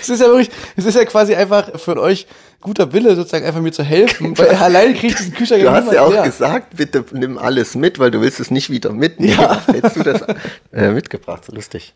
es 0.00 0.08
ist 0.08 0.20
ja 0.20 0.26
wirklich, 0.26 0.50
es 0.76 0.84
ist 0.84 0.94
ja 0.94 1.04
quasi 1.04 1.34
einfach 1.34 1.78
für 1.80 2.00
euch 2.00 2.26
guter 2.60 2.92
Wille, 2.92 3.16
sozusagen 3.16 3.46
einfach 3.46 3.60
mir 3.60 3.72
zu 3.72 3.82
helfen, 3.82 4.36
weil 4.38 4.50
alleine 4.50 4.92
kriege 4.92 5.08
ich 5.08 5.14
diesen 5.16 5.34
Kühlschrank 5.34 5.62
Du 5.62 5.70
hast 5.70 5.92
ja 5.92 6.02
auch 6.02 6.12
leer. 6.12 6.22
gesagt, 6.22 6.76
bitte 6.76 7.04
nimm 7.12 7.38
alles 7.38 7.74
mit, 7.74 7.98
weil 7.98 8.10
du 8.10 8.20
willst 8.20 8.38
es 8.38 8.50
nicht 8.50 8.68
wieder 8.70 8.92
mitnehmen. 8.92 9.38
Ja. 9.40 9.60
Hättest 9.66 9.96
du 9.96 10.02
das 10.02 10.22
äh, 10.72 10.90
mitgebracht, 10.90 11.44
so 11.46 11.54
lustig. 11.54 11.94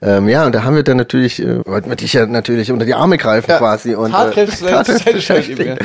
Ähm, 0.00 0.28
ja, 0.28 0.46
und 0.46 0.54
da 0.54 0.62
haben 0.62 0.76
wir 0.76 0.84
dann 0.84 0.96
natürlich, 0.96 1.42
äh, 1.42 1.66
wollten 1.66 1.88
wir 1.88 1.96
dich 1.96 2.12
ja 2.12 2.26
natürlich 2.26 2.70
unter 2.70 2.86
die 2.86 2.94
Arme 2.94 3.18
greifen 3.18 3.50
Ja, 3.50 3.58
quasi. 3.58 3.94
Und, 3.94 4.14
beschäftigt. 5.12 5.78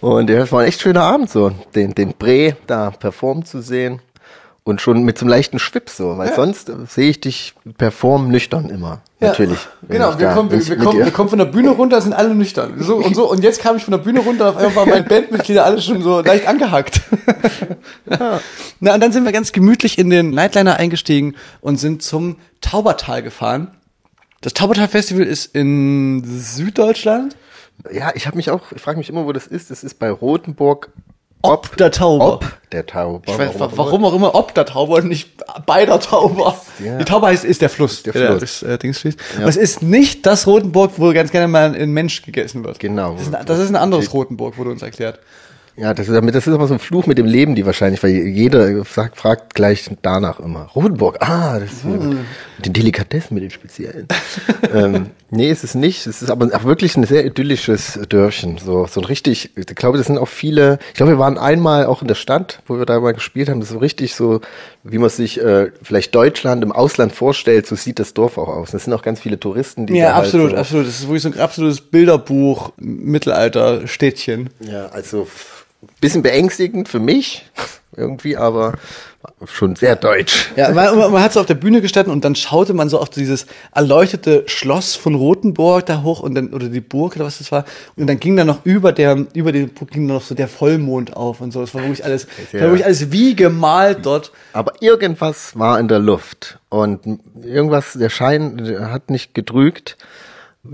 Und 0.00 0.30
ja, 0.30 0.42
es 0.42 0.52
war 0.52 0.60
ein 0.60 0.68
echt 0.68 0.80
schöner 0.80 1.02
Abend 1.02 1.30
so, 1.30 1.52
den, 1.74 1.94
den 1.94 2.14
Bre 2.14 2.56
da 2.66 2.90
performen 2.90 3.44
zu 3.44 3.60
sehen. 3.60 4.00
Und 4.66 4.80
schon 4.80 5.04
mit 5.04 5.16
so 5.16 5.22
einem 5.24 5.30
leichten 5.30 5.60
Schwips 5.60 5.96
so, 5.96 6.18
weil 6.18 6.30
Ja. 6.30 6.34
sonst 6.34 6.72
sehe 6.88 7.08
ich 7.08 7.20
dich 7.20 7.54
performen 7.78 8.32
nüchtern 8.32 8.68
immer. 8.68 9.00
Ja, 9.20 9.28
Natürlich. 9.28 9.60
Genau, 9.88 10.18
wir 10.18 10.26
da- 10.26 10.34
kommen, 10.34 10.50
wir, 10.50 10.66
wir, 10.66 10.76
kommen, 10.76 10.98
wir 11.04 11.10
kommen 11.12 11.28
von 11.28 11.38
der 11.38 11.44
Bühne 11.46 11.70
runter, 11.70 12.00
sind 12.00 12.12
alle 12.12 12.34
nüchtern. 12.34 12.74
So 12.82 12.96
und 12.96 13.14
so. 13.14 13.30
Und 13.30 13.44
jetzt 13.44 13.60
kam 13.62 13.76
ich 13.76 13.84
von 13.84 13.92
der 13.92 13.98
Bühne 13.98 14.18
runter, 14.18 14.48
auf 14.48 14.56
einmal 14.56 14.74
waren 14.74 14.88
meine 14.88 15.04
Bandmitglieder 15.04 15.64
alle 15.64 15.80
schon 15.80 16.02
so 16.02 16.20
leicht 16.20 16.48
angehackt. 16.48 17.00
Na, 18.80 18.94
und 18.94 19.00
dann 19.00 19.12
sind 19.12 19.24
wir 19.24 19.30
ganz 19.30 19.52
gemütlich 19.52 19.98
in 19.98 20.10
den 20.10 20.30
Nightliner 20.30 20.76
eingestiegen 20.78 21.36
und 21.60 21.76
sind 21.78 22.02
zum 22.02 22.36
Taubertal 22.60 23.22
gefahren. 23.22 23.68
Das 24.40 24.52
Taubertal 24.52 24.88
Festival 24.88 25.22
ist 25.24 25.54
in 25.54 26.24
Süddeutschland. 26.24 27.36
Ja, 27.92 28.10
ich 28.16 28.26
habe 28.26 28.36
mich 28.36 28.50
auch, 28.50 28.72
ich 28.74 28.82
frage 28.82 28.98
mich 28.98 29.08
immer, 29.10 29.26
wo 29.26 29.32
das 29.32 29.46
ist. 29.46 29.70
Das 29.70 29.84
ist 29.84 29.98
bei 30.00 30.10
Rotenburg. 30.10 30.90
Ob 31.42 31.76
der 31.76 31.90
Tauber. 31.90 32.34
Ob 32.34 32.70
der 32.72 32.86
Tauber. 32.86 33.22
Ich 33.26 33.38
weiß, 33.38 33.50
warum 33.58 34.04
auch 34.04 34.14
immer, 34.14 34.34
ob 34.34 34.54
der 34.54 34.66
Tauber 34.66 34.96
und 34.96 35.08
nicht 35.08 35.30
bei 35.64 35.86
der 35.86 36.00
Tauber. 36.00 36.56
Ja. 36.84 36.98
Die 36.98 37.04
Tauber 37.04 37.28
heißt, 37.28 37.44
ist 37.44 37.62
der 37.62 37.70
Fluss, 37.70 38.02
der, 38.02 38.12
Fluss. 38.12 38.38
durchs, 38.38 38.62
äh, 38.62 38.78
Dings 38.78 38.98
fließt. 38.98 39.18
Aber 39.38 39.48
es 39.48 39.56
ist 39.56 39.82
nicht 39.82 40.26
das 40.26 40.46
Rotenburg, 40.46 40.92
wo 40.96 41.12
ganz 41.12 41.30
gerne 41.30 41.48
mal 41.48 41.74
ein 41.74 41.90
Mensch 41.92 42.22
gegessen 42.22 42.64
wird. 42.64 42.78
Genau. 42.78 43.12
Das 43.12 43.22
ist 43.22 43.34
ein, 43.34 43.46
das 43.46 43.58
ist 43.58 43.68
ein 43.68 43.76
anderes 43.76 44.12
Rotenburg, 44.12 44.58
wurde 44.58 44.70
uns 44.70 44.82
erklärt. 44.82 45.20
Ja, 45.78 45.92
das 45.92 46.08
ist, 46.08 46.14
das 46.34 46.46
ist 46.46 46.54
aber 46.54 46.66
so 46.66 46.74
ein 46.74 46.80
Fluch 46.80 47.06
mit 47.06 47.18
dem 47.18 47.26
Leben, 47.26 47.54
die 47.54 47.66
wahrscheinlich, 47.66 48.02
weil 48.02 48.10
jeder 48.10 48.82
sagt, 48.84 49.18
fragt 49.18 49.54
gleich 49.54 49.90
danach 50.00 50.40
immer. 50.40 50.70
Rotenburg, 50.74 51.18
ah, 51.20 51.58
das 51.60 51.70
ist 51.72 51.84
Hm. 51.84 52.20
mit 52.56 52.66
den 52.66 52.72
Delikatessen, 52.72 53.34
mit 53.34 53.44
den 53.44 53.50
speziellen. 53.50 54.08
ähm, 54.72 55.10
nee, 55.30 55.50
es 55.50 55.64
ist 55.64 55.74
nicht. 55.74 56.06
Es 56.06 56.22
ist 56.22 56.30
aber 56.30 56.46
auch 56.54 56.64
wirklich 56.64 56.96
ein 56.96 57.04
sehr 57.04 57.26
idyllisches 57.26 58.00
Dörfchen. 58.08 58.56
So, 58.56 58.86
so 58.86 59.00
ein 59.00 59.04
richtig, 59.04 59.50
ich 59.54 59.66
glaube, 59.66 59.98
das 59.98 60.06
sind 60.06 60.16
auch 60.16 60.28
viele, 60.28 60.78
ich 60.88 60.94
glaube, 60.94 61.12
wir 61.12 61.18
waren 61.18 61.36
einmal 61.36 61.84
auch 61.84 62.00
in 62.00 62.08
der 62.08 62.14
Stadt, 62.14 62.62
wo 62.66 62.78
wir 62.78 62.86
da 62.86 62.98
mal 62.98 63.12
gespielt 63.12 63.50
haben. 63.50 63.60
Das 63.60 63.68
ist 63.68 63.74
so 63.74 63.78
richtig 63.80 64.14
so, 64.14 64.40
wie 64.82 64.96
man 64.96 65.10
sich 65.10 65.42
äh, 65.42 65.72
vielleicht 65.82 66.14
Deutschland 66.14 66.62
im 66.62 66.72
Ausland 66.72 67.12
vorstellt, 67.12 67.66
so 67.66 67.74
sieht 67.76 67.98
das 67.98 68.14
Dorf 68.14 68.38
auch 68.38 68.48
aus. 68.48 68.70
Das 68.70 68.84
sind 68.84 68.94
auch 68.94 69.02
ganz 69.02 69.20
viele 69.20 69.38
Touristen, 69.38 69.86
die 69.86 69.94
Ja, 69.94 70.08
da 70.08 70.14
halt 70.14 70.24
absolut, 70.24 70.50
so, 70.52 70.56
absolut. 70.56 70.86
Das 70.86 70.94
ist 70.94 71.02
wirklich 71.06 71.22
so 71.22 71.28
ein 71.28 71.38
absolutes 71.38 71.82
Bilderbuch, 71.82 72.72
Mittelalter-Städtchen. 72.78 74.48
Ja, 74.60 74.86
also 74.86 75.26
bisschen 76.00 76.22
beängstigend 76.22 76.88
für 76.88 77.00
mich 77.00 77.44
irgendwie, 77.96 78.36
aber 78.36 78.74
schon 79.46 79.74
sehr 79.74 79.96
deutsch. 79.96 80.50
Ja, 80.54 80.70
man, 80.70 80.96
man 81.12 81.22
hat 81.22 81.32
so 81.32 81.40
auf 81.40 81.46
der 81.46 81.54
Bühne 81.54 81.80
gestanden 81.80 82.12
und 82.12 82.24
dann 82.24 82.34
schaute 82.36 82.74
man 82.74 82.88
so 82.88 83.00
auf 83.00 83.08
dieses 83.10 83.46
erleuchtete 83.74 84.44
Schloss 84.46 84.94
von 84.94 85.14
Rothenburg 85.14 85.86
da 85.86 86.02
hoch 86.02 86.20
und 86.20 86.34
dann, 86.34 86.52
oder 86.52 86.68
die 86.68 86.80
Burg 86.80 87.16
oder 87.16 87.24
was 87.24 87.38
das 87.38 87.50
war. 87.50 87.64
Und 87.96 88.06
dann 88.06 88.20
ging 88.20 88.36
da 88.36 88.44
noch 88.44 88.64
über 88.64 88.92
der, 88.92 89.26
über 89.34 89.50
den 89.52 89.70
ging 89.90 90.06
noch 90.06 90.22
so 90.22 90.34
der 90.34 90.46
Vollmond 90.48 91.16
auf 91.16 91.40
und 91.40 91.52
so. 91.52 91.60
Das 91.60 91.74
war 91.74 91.82
wirklich 91.82 92.04
alles, 92.04 92.26
das 92.26 92.52
war 92.54 92.60
Ja. 92.60 92.66
wirklich 92.66 92.84
alles 92.84 93.10
wie 93.12 93.34
gemalt 93.34 94.04
dort. 94.04 94.30
Aber 94.52 94.74
irgendwas 94.80 95.58
war 95.58 95.80
in 95.80 95.88
der 95.88 95.98
Luft 95.98 96.58
und 96.68 97.00
irgendwas, 97.42 97.94
der 97.94 98.10
Schein 98.10 98.58
der 98.58 98.90
hat 98.92 99.10
nicht 99.10 99.34
gedrückt. 99.34 99.96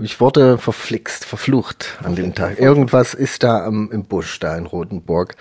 Ich 0.01 0.19
wurde 0.19 0.57
verflixt, 0.57 1.25
verflucht 1.25 1.97
an 2.03 2.15
dem 2.15 2.33
Tag. 2.35 2.59
Irgendwas 2.59 3.13
ist 3.13 3.43
da 3.43 3.65
am, 3.65 3.89
im 3.91 4.03
Busch, 4.05 4.39
da 4.39 4.57
in 4.57 4.65
Rotenburg. 4.65 5.35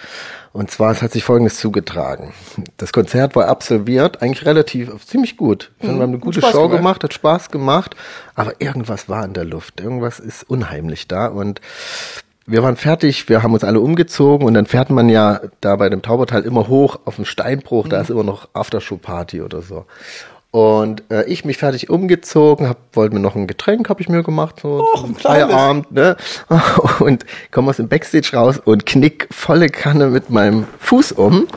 Und 0.53 0.71
zwar, 0.71 0.93
es 0.93 1.03
hat 1.03 1.13
sich 1.13 1.25
Folgendes 1.25 1.59
zugetragen. 1.59 2.35
Das 2.77 2.93
Konzert 2.93 3.35
war 3.37 3.49
absolviert, 3.49 4.23
eigentlich 4.23 4.45
relativ, 4.45 5.05
ziemlich 5.07 5.37
gut. 5.37 5.73
Wir 5.81 5.91
haben 5.91 6.01
eine 6.01 6.19
gute 6.19 6.41
Spaß 6.41 6.53
Show 6.53 6.69
gemacht. 6.69 7.01
gemacht, 7.01 7.05
hat 7.05 7.15
Spaß 7.15 7.51
gemacht. 7.51 7.97
Aber 8.35 8.61
irgendwas 8.61 9.09
war 9.09 9.25
in 9.25 9.33
der 9.33 9.45
Luft. 9.45 9.81
Irgendwas 9.81 10.21
ist 10.21 10.49
unheimlich 10.49 11.09
da 11.09 11.27
und 11.27 11.61
wir 12.47 12.63
waren 12.63 12.77
fertig, 12.77 13.29
wir 13.29 13.43
haben 13.43 13.55
uns 13.55 13.65
alle 13.65 13.81
umgezogen 13.81 14.47
und 14.47 14.55
dann 14.55 14.67
fährt 14.67 14.91
man 14.91 15.09
ja 15.09 15.41
da 15.61 15.77
bei 15.77 15.89
dem 15.89 16.03
Taubertal 16.03 16.43
immer 16.43 16.67
hoch 16.67 16.99
auf 17.05 17.17
den 17.17 17.25
Steinbruch, 17.25 17.89
da 17.89 18.01
ist 18.01 18.11
immer 18.11 18.25
noch 18.25 18.49
Aftershow-Party 18.53 19.43
oder 19.43 19.63
so. 19.63 19.87
Und 20.53 21.03
äh, 21.11 21.25
ich 21.25 21.47
mich 21.47 21.57
fertig 21.57 21.89
umgezogen, 21.89 22.69
hab, 22.69 22.77
wollte 22.93 23.15
mir 23.15 23.23
noch 23.23 23.37
ein 23.37 23.47
Getränk, 23.47 23.89
habe 23.89 24.03
ich 24.03 24.11
mir 24.11 24.23
gemacht, 24.23 24.57
so 24.61 24.83
Och, 24.95 25.03
ein. 25.03 25.15
Feierabend, 25.15 25.91
ne? 25.93 26.15
Und 27.01 27.25
komme 27.51 27.71
aus 27.71 27.79
dem 27.79 27.89
Backstage 27.89 28.37
raus 28.37 28.61
und 28.63 28.85
knick 28.85 29.29
volle 29.31 29.71
Kanne 29.71 30.09
mit 30.09 30.29
meinem 30.29 30.67
Fuß 30.79 31.13
um, 31.13 31.49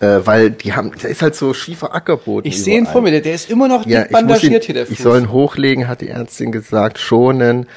äh, 0.00 0.18
weil 0.24 0.50
die 0.50 0.72
haben, 0.74 0.90
da 1.00 1.06
ist 1.06 1.22
halt 1.22 1.36
so 1.36 1.54
schiefer 1.54 1.94
Ackerboden. 1.94 2.50
Ich 2.50 2.60
sehe 2.64 2.76
ihn 2.78 2.86
vor 2.86 3.00
mir, 3.00 3.12
der, 3.12 3.20
der 3.20 3.34
ist 3.34 3.48
immer 3.48 3.68
noch 3.68 3.86
Ja, 3.86 4.00
dick 4.02 4.06
ich, 4.06 4.12
muss 4.12 4.20
ihn, 4.22 4.26
bandagiert 4.26 4.64
hier, 4.64 4.74
der 4.74 4.86
Fuß. 4.86 4.92
ich 4.92 5.02
soll 5.04 5.20
ihn 5.20 5.30
hochlegen, 5.30 5.86
hat 5.86 6.00
die 6.00 6.08
Ärztin 6.08 6.50
gesagt, 6.50 6.98
schonen. 6.98 7.68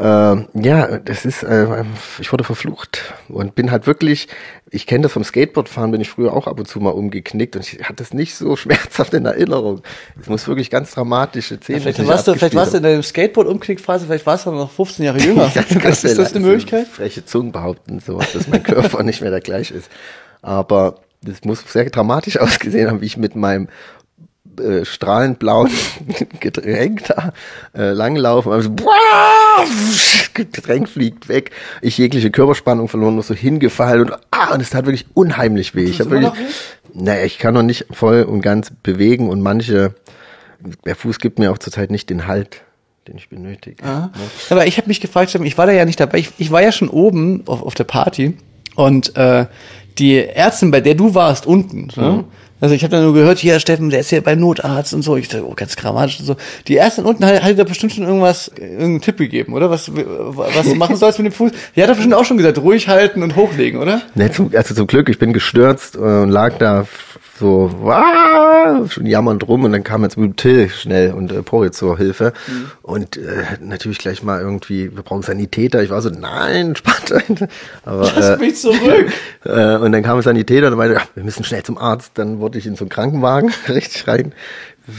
Ähm, 0.00 0.46
ja, 0.54 0.98
das 0.98 1.24
ist, 1.24 1.42
äh, 1.42 1.84
ich 2.20 2.30
wurde 2.30 2.44
verflucht 2.44 3.14
und 3.28 3.56
bin 3.56 3.72
halt 3.72 3.88
wirklich, 3.88 4.28
ich 4.70 4.86
kenne 4.86 5.02
das 5.02 5.12
vom 5.12 5.24
Skateboardfahren, 5.24 5.90
bin 5.90 6.00
ich 6.00 6.08
früher 6.08 6.32
auch 6.32 6.46
ab 6.46 6.60
und 6.60 6.66
zu 6.68 6.78
mal 6.78 6.90
umgeknickt 6.90 7.56
und 7.56 7.62
ich 7.62 7.82
hatte 7.82 7.96
das 7.96 8.14
nicht 8.14 8.36
so 8.36 8.54
schmerzhaft 8.56 9.12
in 9.14 9.26
Erinnerung. 9.26 9.82
Es 10.20 10.28
muss 10.28 10.46
wirklich 10.46 10.70
ganz 10.70 10.92
dramatische 10.92 11.56
Szenen. 11.56 11.80
Vielleicht 11.80 11.98
die 11.98 12.02
ich 12.02 12.08
warst, 12.08 12.28
du, 12.28 12.34
vielleicht 12.34 12.54
warst 12.54 12.74
du 12.74 12.76
in 12.76 12.84
deinem 12.84 13.02
Skateboard-Umknickphase, 13.02 14.06
vielleicht 14.06 14.26
warst 14.26 14.46
du 14.46 14.52
noch 14.52 14.70
15 14.70 15.04
Jahre 15.04 15.18
jünger. 15.18 15.50
Ja, 15.54 15.62
das 15.62 15.72
ist 16.04 16.04
das 16.04 16.12
vielleicht 16.12 16.36
eine 16.36 16.44
so 16.44 16.50
Möglichkeit? 16.50 16.86
Freche 16.86 17.24
Zungen 17.24 17.50
behaupten, 17.50 17.98
so, 17.98 18.18
dass 18.18 18.46
mein 18.46 18.62
Körper 18.62 19.02
nicht 19.02 19.20
mehr 19.20 19.30
der 19.30 19.40
gleich 19.40 19.72
ist. 19.72 19.90
Aber 20.42 21.00
das 21.22 21.42
muss 21.44 21.64
sehr 21.66 21.90
dramatisch 21.90 22.38
ausgesehen 22.38 22.88
haben, 22.88 23.00
wie 23.00 23.06
ich 23.06 23.16
mit 23.16 23.34
meinem 23.34 23.68
äh, 24.60 24.84
strahlend 24.84 25.38
blauen 25.38 25.70
Getränk 26.40 27.04
da 27.06 27.32
äh, 27.74 27.92
langlaufen. 27.92 28.52
Also, 28.52 28.70
boah, 28.70 29.64
Getränk 30.34 30.88
fliegt 30.88 31.28
weg. 31.28 31.50
Ich 31.82 31.98
jegliche 31.98 32.30
Körperspannung 32.30 32.88
verloren, 32.88 33.14
nur 33.14 33.22
so 33.22 33.34
hingefallen 33.34 34.02
und 34.02 34.18
ah, 34.30 34.54
und 34.54 34.60
es 34.60 34.70
tat 34.70 34.86
wirklich 34.86 35.06
unheimlich 35.14 35.74
weh. 35.74 35.84
Ich 35.84 36.00
habe 36.00 36.10
wirklich, 36.10 36.32
naja, 36.94 37.24
ich 37.24 37.38
kann 37.38 37.54
noch 37.54 37.62
nicht 37.62 37.86
voll 37.90 38.22
und 38.22 38.40
ganz 38.40 38.70
bewegen 38.82 39.28
und 39.28 39.40
manche, 39.40 39.94
der 40.84 40.96
Fuß 40.96 41.18
gibt 41.18 41.38
mir 41.38 41.52
auch 41.52 41.58
zurzeit 41.58 41.90
nicht 41.90 42.10
den 42.10 42.26
Halt, 42.26 42.62
den 43.06 43.16
ich 43.16 43.28
benötige. 43.28 43.84
Ja. 43.84 44.10
Aber 44.50 44.66
ich 44.66 44.76
habe 44.78 44.88
mich 44.88 45.00
gefragt, 45.00 45.34
ich 45.34 45.58
war 45.58 45.66
da 45.66 45.72
ja 45.72 45.84
nicht 45.84 46.00
dabei. 46.00 46.18
Ich, 46.18 46.32
ich 46.38 46.50
war 46.50 46.62
ja 46.62 46.72
schon 46.72 46.88
oben 46.88 47.42
auf, 47.46 47.62
auf 47.62 47.74
der 47.74 47.84
Party 47.84 48.36
und 48.74 49.16
äh, 49.16 49.46
die 49.98 50.24
Ärztin, 50.24 50.70
bei 50.70 50.80
der 50.80 50.94
du 50.94 51.14
warst, 51.14 51.46
unten. 51.46 51.88
Ne? 51.96 52.24
Also 52.60 52.74
ich 52.74 52.82
habe 52.82 52.90
dann 52.90 53.04
nur 53.04 53.14
gehört, 53.14 53.38
hier 53.38 53.60
Steffen, 53.60 53.90
der 53.90 54.00
ist 54.00 54.10
ja 54.10 54.20
beim 54.20 54.40
Notarzt 54.40 54.92
und 54.94 55.02
so. 55.02 55.16
Ich 55.16 55.28
dachte, 55.28 55.46
oh, 55.46 55.54
ganz 55.54 55.76
grammatisch 55.76 56.20
und 56.20 56.26
so. 56.26 56.36
Die 56.66 56.76
Ärztin 56.76 57.04
unten 57.04 57.24
hat, 57.24 57.42
hat 57.42 57.58
da 57.58 57.64
bestimmt 57.64 57.92
schon 57.92 58.04
irgendwas, 58.04 58.48
irgendeinen 58.56 59.00
Tipp 59.00 59.18
gegeben, 59.18 59.52
oder? 59.52 59.70
Was, 59.70 59.90
was 59.94 60.66
du 60.66 60.74
machen 60.74 60.96
sollst 60.96 61.18
mit 61.18 61.26
dem 61.26 61.32
Fuß. 61.32 61.52
Die 61.76 61.82
hat 61.82 61.88
doch 61.88 61.94
bestimmt 61.94 62.14
auch 62.14 62.24
schon 62.24 62.36
gesagt, 62.36 62.58
ruhig 62.58 62.88
halten 62.88 63.22
und 63.22 63.36
hochlegen, 63.36 63.80
oder? 63.80 64.02
Ne, 64.14 64.32
zum, 64.32 64.50
also 64.54 64.74
zum 64.74 64.86
Glück, 64.86 65.08
ich 65.08 65.18
bin 65.18 65.32
gestürzt 65.32 65.96
und 65.96 66.30
lag 66.30 66.58
da 66.58 66.86
so 67.38 67.70
"Wah!" 68.64 68.88
schon 68.88 69.06
jammernd 69.06 69.46
rum 69.46 69.64
und 69.64 69.72
dann 69.72 69.84
kam 69.84 70.02
jetzt 70.02 70.16
mit 70.16 70.36
Till 70.36 70.68
schnell 70.68 71.12
und 71.12 71.32
äh, 71.32 71.42
Pori 71.42 71.70
zur 71.70 71.96
Hilfe 71.96 72.32
und 72.82 73.16
äh, 73.16 73.44
natürlich 73.60 73.98
gleich 73.98 74.22
mal 74.22 74.40
irgendwie, 74.40 74.94
wir 74.94 75.02
brauchen 75.02 75.22
Sanitäter. 75.22 75.82
Ich 75.82 75.90
war 75.90 76.00
so, 76.02 76.10
nein, 76.10 76.76
spannt 76.76 77.12
ein. 77.12 77.48
Aber 77.84 78.10
Lass 78.14 78.28
äh, 78.30 78.36
mich 78.38 78.56
zurück. 78.56 79.12
äh, 79.44 79.76
und 79.76 79.92
dann 79.92 80.02
kam 80.02 80.16
ein 80.16 80.22
Sanitäter 80.22 80.68
und 80.68 80.76
meinte, 80.76 80.96
ja, 80.96 81.02
wir 81.14 81.24
müssen 81.24 81.44
schnell 81.44 81.62
zum 81.62 81.78
Arzt. 81.78 82.12
Dann 82.14 82.40
wurde 82.40 82.58
ich 82.58 82.66
in 82.66 82.76
so 82.76 82.84
einen 82.84 82.90
Krankenwagen 82.90 83.52
richtig 83.68 84.06
rein 84.08 84.32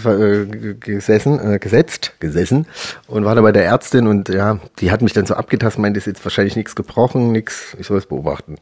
äh, 0.05 0.75
gesessen, 0.79 1.39
äh, 1.39 1.59
gesetzt, 1.59 2.13
gesessen 2.19 2.67
und 3.07 3.25
war 3.25 3.33
da 3.33 3.41
bei 3.41 3.51
der 3.51 3.65
Ärztin 3.65 4.05
und 4.05 4.29
ja, 4.29 4.59
die 4.79 4.91
hat 4.91 5.01
mich 5.01 5.13
dann 5.13 5.25
so 5.25 5.33
abgetastet, 5.33 5.81
meinte, 5.81 5.97
ist 5.97 6.05
jetzt 6.05 6.23
wahrscheinlich 6.23 6.55
nichts 6.55 6.75
gebrochen, 6.75 7.31
nichts, 7.31 7.75
ich 7.79 7.87
soll 7.87 7.97
es 7.97 8.05
beobachten. 8.05 8.57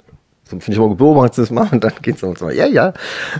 So 0.45 0.51
finde 0.59 0.71
ich 0.71 0.77
immer 0.77 0.95
beobachtet 0.95 1.39
das 1.39 1.51
mal 1.51 1.67
und 1.69 1.83
dann 1.83 1.91
geht's 2.01 2.21
noch 2.21 2.37
so, 2.37 2.49
ja, 2.49 2.65
ja. 2.65 2.93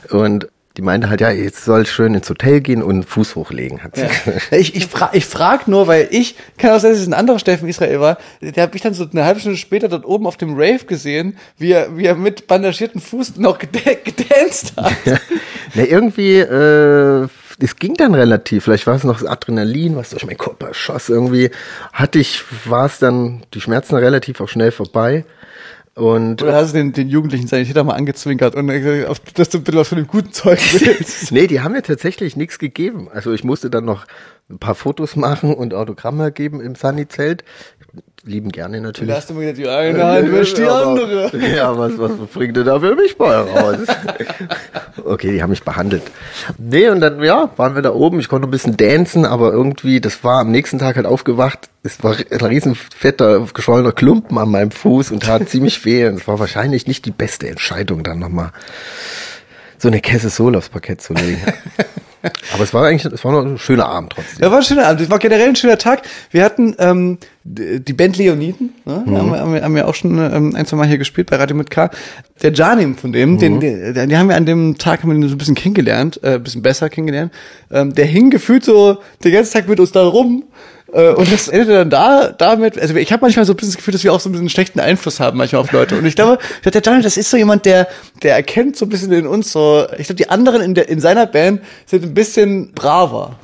Und 0.10 0.50
die 0.77 0.84
meinte 0.84 1.10
halt, 1.10 1.22
ja, 1.22 1.31
jetzt 1.31 1.65
soll 1.65 1.81
ich 1.81 1.91
schön 1.91 2.13
ins 2.13 2.29
Hotel 2.29 2.62
gehen 2.62 2.84
und 2.84 3.03
Fuß 3.03 3.36
hochlegen, 3.36 3.84
hat 3.84 3.96
sie 3.96 4.03
Ja. 4.03 4.07
gesagt. 4.07 4.48
Ich, 4.51 4.75
ich, 4.75 4.86
fra 4.88 5.10
ich 5.13 5.25
frag 5.25 5.67
nur, 5.67 5.88
weil 5.88 6.07
ich, 6.12 6.36
kann 6.57 6.72
auch 6.72 6.79
sein, 6.79 6.91
dass 6.91 7.01
es 7.01 7.07
ein 7.07 7.13
anderer 7.13 7.39
Steffen 7.39 7.67
Israel 7.67 8.00
war, 8.00 8.17
der 8.41 8.63
habe 8.63 8.75
ich 8.75 8.81
dann 8.84 8.93
so 8.93 9.07
eine 9.12 9.25
halbe 9.25 9.39
Stunde 9.39 9.57
später 9.57 9.89
dort 9.89 10.05
oben 10.05 10.27
auf 10.27 10.38
dem 10.38 10.53
Rave 10.53 10.86
gesehen, 10.86 11.38
wie 11.57 11.72
er, 11.72 11.97
wie 11.97 12.06
er 12.06 12.15
mit 12.15 12.47
bandagierten 12.47 13.02
Fuß 13.02 13.38
noch 13.38 13.58
gedanced 13.58 14.73
hat. 14.78 14.93
Na, 15.73 15.84
irgendwie, 15.84 16.38
äh, 16.38 17.28
es 17.60 17.75
ging 17.75 17.95
dann 17.95 18.13
relativ. 18.13 18.65
Vielleicht 18.65 18.86
war 18.86 18.95
es 18.95 19.04
noch 19.04 19.19
das 19.19 19.28
Adrenalin, 19.28 19.95
was 19.95 20.12
durch 20.12 20.25
meinen 20.25 20.38
Körper 20.38 20.73
schoss. 20.73 21.10
Irgendwie 21.10 21.49
hatte 21.91 22.19
ich, 22.19 22.43
war 22.65 22.86
es 22.86 22.99
dann, 22.99 23.43
die 23.54 23.62
Schmerzen 23.62 23.95
relativ 23.95 24.39
auch 24.41 24.47
schnell 24.47 24.71
vorbei. 24.71 25.25
Und 25.97 26.43
Oder 26.43 26.53
hast 26.53 26.73
du 26.73 26.77
den, 26.77 26.93
den 26.93 27.10
jugendlichen 27.10 27.47
Sanitäter 27.47 27.83
mal 27.83 27.95
angezwinkert 27.95 28.53
und 28.53 28.67
gesagt, 28.67 29.39
dass 29.39 29.49
du 29.49 29.57
ein 29.57 29.63
bisschen 29.63 29.79
was 29.79 29.88
von 29.88 29.97
dem 29.97 30.05
guten 30.05 30.31
Zeug 30.31 30.60
willst? 30.79 31.31
nee, 31.31 31.47
die 31.47 31.62
haben 31.62 31.71
mir 31.71 31.81
tatsächlich 31.81 32.38
nichts 32.38 32.60
gegeben. 32.60 33.10
Also 33.12 33.33
ich 33.33 33.43
musste 33.43 33.71
dann 33.71 33.86
noch 33.86 34.05
ein 34.47 34.60
paar 34.60 34.75
Fotos 34.75 35.15
machen 35.15 35.55
und 35.55 35.73
Autogramme 35.73 36.31
geben 36.31 36.62
im 36.62 36.75
Sunny-Zelt. 36.75 37.43
Lieben 38.28 38.52
gerne 38.52 38.82
natürlich. 38.82 39.10
da 39.10 39.18
hast 39.18 39.30
du 39.30 39.34
mir 39.34 39.54
gesagt, 39.54 39.58
die 39.58 39.68
eine 39.68 40.04
Hand 40.04 40.32
wäscht 40.32 40.58
die 40.58 40.63
andere. 40.63 41.32
Ja, 41.56 41.78
was, 41.78 41.98
was 41.98 42.12
bringt 42.34 42.58
denn 42.58 42.66
da 42.66 42.80
für 42.80 42.96
mich 42.96 43.18
bei 43.18 43.34
raus? 43.36 43.88
okay, 45.06 45.32
die 45.32 45.42
haben 45.42 45.50
mich 45.50 45.63
behandelt. 45.63 46.04
Nee, 46.58 46.90
und 46.90 47.00
dann, 47.00 47.24
ja, 47.24 47.50
waren 47.56 47.76
wir 47.76 47.82
da 47.82 47.94
oben. 47.94 48.20
Ich 48.20 48.28
konnte 48.28 48.48
ein 48.48 48.52
bisschen 48.52 48.76
dancen, 48.76 49.26
aber 49.26 49.54
irgendwie, 49.54 50.02
das 50.02 50.24
war 50.24 50.42
am 50.42 50.52
nächsten 50.52 50.78
Tag 50.78 50.98
halt 50.98 51.06
aufgewacht. 51.06 51.70
Es 51.84 52.04
war 52.04 52.16
ein 52.16 52.42
riesen 52.42 52.76
fetter, 52.76 53.48
geschwollener 53.54 53.94
Klumpen 53.94 54.38
an 54.38 54.50
meinem 54.50 54.72
Fuß 54.72 55.12
und 55.12 55.24
tat 55.24 55.48
ziemlich 55.48 55.86
weh. 55.86 56.06
Und 56.08 56.16
es 56.16 56.28
war 56.28 56.38
wahrscheinlich 56.38 56.86
nicht 56.86 57.06
die 57.06 57.12
beste 57.12 57.48
Entscheidung, 57.48 58.04
dann 58.04 58.20
nochmal 58.20 58.52
so 59.78 59.88
eine 59.88 60.02
Käse 60.02 60.30
Sohle 60.30 60.58
aufs 60.58 60.70
Parkett 60.70 61.02
zu 61.02 61.13
legen. 61.13 61.42
aber 62.53 62.63
es 62.63 62.73
war 62.73 62.86
eigentlich, 62.86 63.06
es 63.12 63.23
war 63.23 63.32
noch 63.32 63.45
ein 63.45 63.58
schöner 63.58 63.88
Abend 63.88 64.13
trotzdem. 64.13 64.43
Ja, 64.43 64.51
war 64.51 64.58
ein 64.60 64.63
schöner 64.63 64.88
Abend. 64.88 65.01
Es 65.01 65.10
war 65.10 65.19
generell 65.19 65.49
ein 65.49 65.56
schöner 65.56 65.77
Tag. 65.77 66.01
Wir 66.32 66.43
hatten 66.43 66.75
ähm, 66.80 67.17
die 67.43 67.93
Band 67.93 68.17
Leoniden, 68.17 68.73
ne? 68.86 69.03
Mhm. 69.06 69.17
haben, 69.17 69.32
wir- 69.32 69.39
haben, 69.39 69.53
wir, 69.53 69.63
haben 69.63 69.75
wir 69.75 69.88
auch 69.88 69.95
schon 69.95 70.17
ähm, 70.19 70.56
ein, 70.56 70.65
zwei 70.65 70.77
Mal 70.77 70.88
hier 70.88 70.97
gespielt 70.97 71.30
bei 71.30 71.36
Radio 71.38 71.56
mit 71.56 71.69
K. 71.69 71.89
Der 72.41 72.51
Janim 72.53 72.95
von 72.97 73.12
dem, 73.13 73.34
Mhm. 73.34 73.39
den, 73.39 73.60
den, 73.60 74.10
die 74.10 74.17
haben 74.17 74.30
wir 74.30 74.36
an 74.36 74.45
dem 74.45 74.77
Tag 74.77 75.01
haben 75.03 75.10
wir 75.10 75.15
den 75.15 75.27
so 75.30 75.36
ein 75.36 75.38
bisschen 75.38 75.56
kennengelernt, 75.56 76.19
äh, 76.23 76.36
ein 76.36 76.43
bisschen 76.43 76.62
besser 76.62 76.89
kennengelernt. 76.89 77.32
Ähm, 77.71 77.93
der 77.95 78.06
hing 78.06 78.30
gefühlt 78.30 78.63
so 78.65 78.97
den 79.23 79.32
ganzen 79.34 79.53
Tag 79.53 79.67
mit 79.67 79.80
uns 79.80 79.91
da 79.91 80.06
rum. 80.06 80.43
Äh, 80.93 81.10
Und 81.13 81.32
das 81.32 81.47
endete 81.47 81.73
dann 81.73 81.89
da 81.89 82.32
damit, 82.32 82.80
also 82.80 82.95
ich 82.95 83.12
habe 83.12 83.21
manchmal 83.21 83.45
so 83.45 83.54
ein 83.54 83.56
bisschen 83.56 83.71
das 83.71 83.78
Gefühl, 83.78 83.91
dass 83.91 84.04
wir 84.04 84.13
auch 84.13 84.19
so 84.19 84.30
ein 84.30 84.32
bisschen 84.32 84.43
einen 84.43 84.50
schlechten 84.50 84.80
Einfluss 84.80 85.19
haben 85.19 85.38
manchmal 85.38 85.62
auf 85.62 85.71
Leute. 85.71 85.97
Und 85.97 86.06
ich 86.06 86.15
glaube, 86.15 86.38
ich 86.63 86.71
der 86.71 86.82
Daniel, 86.82 87.04
das 87.04 87.17
ist 87.17 87.30
so 87.30 87.38
jemand, 87.38 87.65
der, 87.65 87.88
der 88.23 88.36
erkennt 88.36 88.78
so 88.78 88.86
ein 88.86 88.89
bisschen 88.89 89.12
in 89.12 89.28
uns 89.28 89.52
so, 89.52 89.86
ich 89.97 90.06
glaube, 90.08 90.15
die 90.15 90.30
anderen 90.30 90.62
in, 90.62 90.73
der, 90.76 90.89
in 90.89 91.00
seiner 91.00 91.26
Band 91.26 91.62
sind 91.86 92.04
ein 92.04 92.13
bisschen 92.13 92.71
braver. 92.73 93.38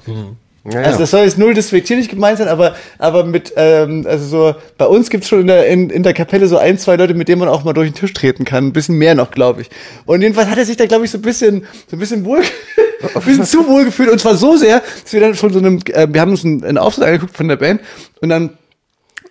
Ja, 0.65 0.81
Also 0.81 0.99
das 0.99 1.11
soll 1.11 1.25
jetzt 1.25 1.37
null 1.37 1.53
despektierlich 1.53 2.07
gemeint 2.07 2.37
sein, 2.37 2.47
aber 2.47 2.75
aber 2.97 3.25
mit 3.25 3.53
ähm, 3.57 4.05
also 4.07 4.25
so 4.25 4.55
bei 4.77 4.85
uns 4.85 5.09
gibt's 5.09 5.27
schon 5.27 5.41
in 5.41 5.47
der 5.47 5.67
in, 5.67 5.89
in 5.89 6.03
der 6.03 6.13
Kapelle 6.13 6.47
so 6.47 6.57
ein 6.57 6.77
zwei 6.77 6.95
Leute, 6.95 7.13
mit 7.13 7.27
denen 7.27 7.39
man 7.39 7.49
auch 7.49 7.65
mal 7.65 7.73
durch 7.73 7.89
den 7.89 7.95
Tisch 7.95 8.13
treten 8.13 8.45
kann, 8.45 8.67
ein 8.67 8.73
bisschen 8.73 8.95
mehr 8.95 9.13
noch, 9.13 9.31
glaube 9.31 9.61
ich. 9.61 9.69
Und 10.05 10.21
jedenfalls 10.21 10.49
hat 10.49 10.57
er 10.57 10.65
sich 10.65 10.77
da 10.77 10.85
glaube 10.85 11.03
ich 11.03 11.11
so 11.11 11.17
ein 11.17 11.21
bisschen 11.21 11.65
so 11.89 11.97
ein 11.97 11.99
bisschen 11.99 12.23
wohl 12.23 12.41
ein 13.15 13.21
bisschen 13.21 13.45
zu 13.45 13.67
wohl 13.67 13.83
gefühlt 13.83 14.09
und 14.09 14.19
zwar 14.19 14.35
so 14.35 14.55
sehr, 14.55 14.81
dass 15.03 15.11
wir 15.11 15.19
dann 15.19 15.35
von 15.35 15.51
so 15.51 15.59
einem 15.59 15.79
äh, 15.91 16.07
wir 16.09 16.21
haben 16.21 16.31
uns 16.31 16.45
einen, 16.45 16.63
einen 16.63 16.77
Auftritt 16.77 17.05
angeguckt 17.05 17.35
von 17.35 17.49
der 17.49 17.57
Band 17.57 17.81
und 18.21 18.29
dann 18.29 18.57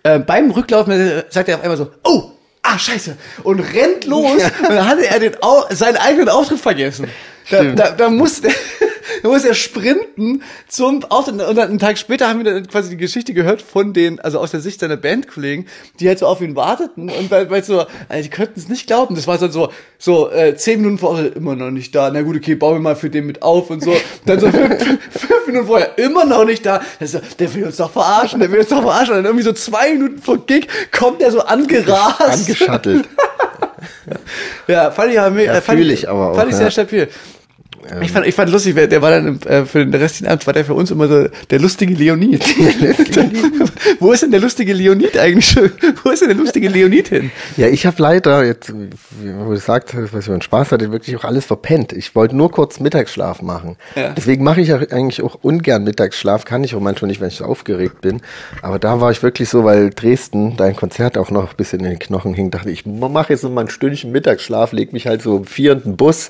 äh, 0.03 0.19
beim 0.19 0.51
Rücklaufen 0.51 0.93
äh, 0.93 1.23
sagt 1.29 1.49
er 1.49 1.55
auf 1.55 1.63
einmal 1.63 1.77
so, 1.77 1.89
oh, 2.03 2.31
ah, 2.61 2.77
scheiße, 2.77 3.17
und 3.43 3.59
rennt 3.59 4.05
los. 4.05 4.31
Und 4.33 4.69
dann 4.69 4.87
hatte 4.87 5.07
er 5.07 5.19
den 5.19 5.41
Au 5.41 5.63
seinen 5.69 5.97
eigenen 5.97 6.29
Auftritt 6.29 6.59
vergessen. 6.59 7.07
Da, 7.49 7.63
da, 7.63 7.91
da, 7.91 8.09
musste, 8.09 8.49
da 9.23 9.29
muss 9.29 9.43
er 9.43 9.53
sprinten 9.53 10.43
zum 10.67 11.03
Auftritt. 11.05 11.41
Und 11.41 11.55
dann 11.55 11.69
einen 11.69 11.79
Tag 11.79 11.97
später 11.97 12.29
haben 12.29 12.43
wir 12.43 12.51
dann 12.51 12.67
quasi 12.67 12.91
die 12.91 12.97
Geschichte 12.97 13.33
gehört 13.33 13.61
von 13.61 13.93
den, 13.93 14.19
also 14.19 14.39
aus 14.39 14.51
der 14.51 14.59
Sicht 14.59 14.79
seiner 14.79 14.97
Bandkollegen, 14.97 15.67
die 15.99 16.07
halt 16.07 16.19
so 16.19 16.27
auf 16.27 16.41
ihn 16.41 16.55
warteten. 16.55 17.09
Und 17.09 17.31
weil, 17.31 17.49
weil 17.49 17.63
so, 17.63 17.85
also 18.09 18.23
die 18.23 18.29
könnten 18.29 18.59
es 18.59 18.69
nicht 18.69 18.87
glauben. 18.87 19.15
Das 19.15 19.27
war 19.27 19.37
dann 19.37 19.51
so, 19.51 19.71
so 19.97 20.31
äh, 20.31 20.55
zehn 20.55 20.81
Minuten 20.81 20.99
vorher, 20.99 21.35
immer 21.35 21.55
noch 21.55 21.71
nicht 21.71 21.93
da. 21.93 22.09
Na 22.11 22.21
gut, 22.21 22.37
okay, 22.37 22.55
bauen 22.55 22.75
wir 22.75 22.81
mal 22.81 22.95
für 22.95 23.09
den 23.09 23.25
mit 23.25 23.41
auf 23.41 23.69
und 23.69 23.83
so. 23.83 23.93
Dann 24.25 24.39
so 24.39 24.49
fünf, 24.51 24.99
fünf 25.11 25.47
Minuten 25.47 25.67
vorher, 25.67 25.97
immer 25.97 26.25
noch 26.25 26.45
nicht 26.45 26.65
da. 26.65 26.81
So, 27.01 27.19
der 27.39 27.53
will 27.53 27.65
uns 27.65 27.77
doch 27.77 27.91
verarschen, 27.91 28.39
der 28.39 28.51
will 28.51 28.59
uns 28.59 28.69
doch 28.69 28.81
verarschen. 28.81 29.15
Und 29.15 29.23
dann 29.23 29.25
irgendwie 29.25 29.43
so 29.43 29.53
zwei 29.53 29.93
Minuten 29.93 30.21
vor 30.21 30.45
Gig 30.45 30.67
kommt 30.91 31.21
er 31.21 31.31
so 31.31 31.41
angerast. 31.41 32.21
Angeschattelt. 32.21 33.07
Ja, 34.67 34.91
fand 34.91 35.09
ich, 35.09 35.15
ja, 35.15 35.61
fand 35.61 35.79
ich 35.79 36.09
aber 36.09 36.31
auch, 36.31 36.35
Fand 36.35 36.49
ich 36.49 36.55
sehr 36.55 36.65
ja. 36.65 36.71
stabil. 36.71 37.09
Ich 38.01 38.11
fand, 38.11 38.25
ich 38.25 38.35
fand 38.35 38.51
lustig, 38.51 38.75
der 38.75 39.01
war 39.01 39.11
dann 39.11 39.27
im, 39.27 39.39
äh, 39.41 39.65
für 39.65 39.85
den 39.85 39.93
restlichen 39.93 40.27
Abend 40.27 40.45
war 40.47 40.53
der 40.53 40.65
für 40.65 40.73
uns 40.73 40.91
immer 40.91 41.07
so 41.07 41.27
der 41.49 41.59
lustige 41.59 41.93
Leonid. 41.93 42.43
Wo 43.99 44.11
ist 44.11 44.23
denn 44.23 44.31
der 44.31 44.39
lustige 44.39 44.73
Leonid 44.73 45.17
eigentlich? 45.17 45.47
schon? 45.47 45.71
Wo 46.03 46.09
ist 46.09 46.21
denn 46.21 46.29
der 46.29 46.37
lustige 46.37 46.69
Leonid 46.69 47.09
hin? 47.09 47.31
Ja, 47.57 47.67
ich 47.67 47.85
habe 47.85 48.01
leider, 48.01 48.43
jetzt, 48.45 48.73
wie 48.73 49.27
du 49.27 49.49
gesagt 49.49 49.93
hast, 49.93 50.13
was 50.13 50.25
für 50.25 50.31
einen 50.31 50.41
Spaß 50.41 50.71
hatte, 50.71 50.91
wirklich 50.91 51.15
auch 51.15 51.23
alles 51.23 51.45
verpennt. 51.45 51.93
Ich 51.93 52.15
wollte 52.15 52.35
nur 52.35 52.51
kurz 52.51 52.79
Mittagsschlaf 52.79 53.41
machen. 53.41 53.77
Ja. 53.95 54.09
Deswegen 54.09 54.43
mache 54.43 54.61
ich 54.61 54.73
eigentlich 54.73 55.21
auch 55.21 55.37
ungern 55.41 55.83
Mittagsschlaf, 55.83 56.45
kann 56.45 56.63
ich 56.63 56.75
auch 56.75 56.79
manchmal 56.79 57.07
nicht, 57.09 57.21
wenn 57.21 57.27
ich 57.27 57.37
so 57.37 57.45
aufgeregt 57.45 58.01
bin. 58.01 58.21
Aber 58.61 58.79
da 58.79 59.01
war 59.01 59.11
ich 59.11 59.23
wirklich 59.23 59.49
so, 59.49 59.63
weil 59.63 59.89
Dresden, 59.89 60.57
dein 60.57 60.75
Konzert 60.75 61.17
auch 61.17 61.31
noch 61.31 61.51
ein 61.51 61.57
bisschen 61.57 61.79
in 61.79 61.89
den 61.89 61.99
Knochen 61.99 62.33
hing, 62.33 62.51
dachte 62.51 62.69
ich, 62.69 62.85
mache 62.85 63.33
jetzt 63.33 63.43
noch 63.43 63.51
mal 63.51 63.61
ein 63.61 63.69
Stündchen 63.69 64.11
Mittagsschlaf, 64.11 64.71
leg 64.71 64.93
mich 64.93 65.07
halt 65.07 65.21
so 65.21 65.35
um 65.35 65.45
vier 65.45 65.73
in 65.73 65.81
den 65.81 65.97
Bus 65.97 66.29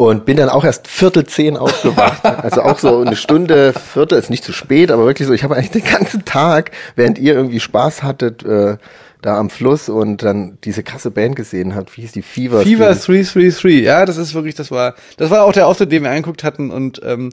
Und 0.00 0.24
bin 0.24 0.38
dann 0.38 0.48
auch 0.48 0.64
erst 0.64 0.88
Viertel 0.88 1.26
zehn 1.26 1.58
aufgewacht. 1.58 2.22
Also 2.40 2.62
auch 2.62 2.78
so 2.78 3.00
eine 3.00 3.16
Stunde, 3.16 3.74
Viertel 3.74 4.18
ist 4.18 4.30
nicht 4.30 4.44
zu 4.44 4.52
spät, 4.52 4.90
aber 4.90 5.04
wirklich 5.04 5.28
so, 5.28 5.34
ich 5.34 5.44
habe 5.44 5.56
eigentlich 5.56 5.72
den 5.72 5.84
ganzen 5.84 6.24
Tag, 6.24 6.70
während 6.96 7.18
ihr 7.18 7.34
irgendwie 7.34 7.60
Spaß 7.60 8.02
hattet, 8.02 8.42
äh, 8.42 8.78
da 9.20 9.38
am 9.38 9.50
Fluss 9.50 9.90
und 9.90 10.22
dann 10.22 10.56
diese 10.64 10.82
krasse 10.82 11.10
Band 11.10 11.36
gesehen 11.36 11.74
habt. 11.74 11.94
Wie 11.96 12.00
hieß 12.00 12.12
die? 12.12 12.22
Fever? 12.22 12.62
Fever 12.62 12.94
333, 12.94 13.82
ja, 13.82 14.06
das 14.06 14.16
ist 14.16 14.32
wirklich, 14.32 14.54
das 14.54 14.70
war, 14.70 14.94
das 15.18 15.28
war 15.28 15.44
auch 15.44 15.52
der 15.52 15.66
Auftritt, 15.66 15.92
den 15.92 16.02
wir 16.02 16.10
angeguckt 16.10 16.44
hatten 16.44 16.70
und 16.70 17.02
ähm, 17.04 17.30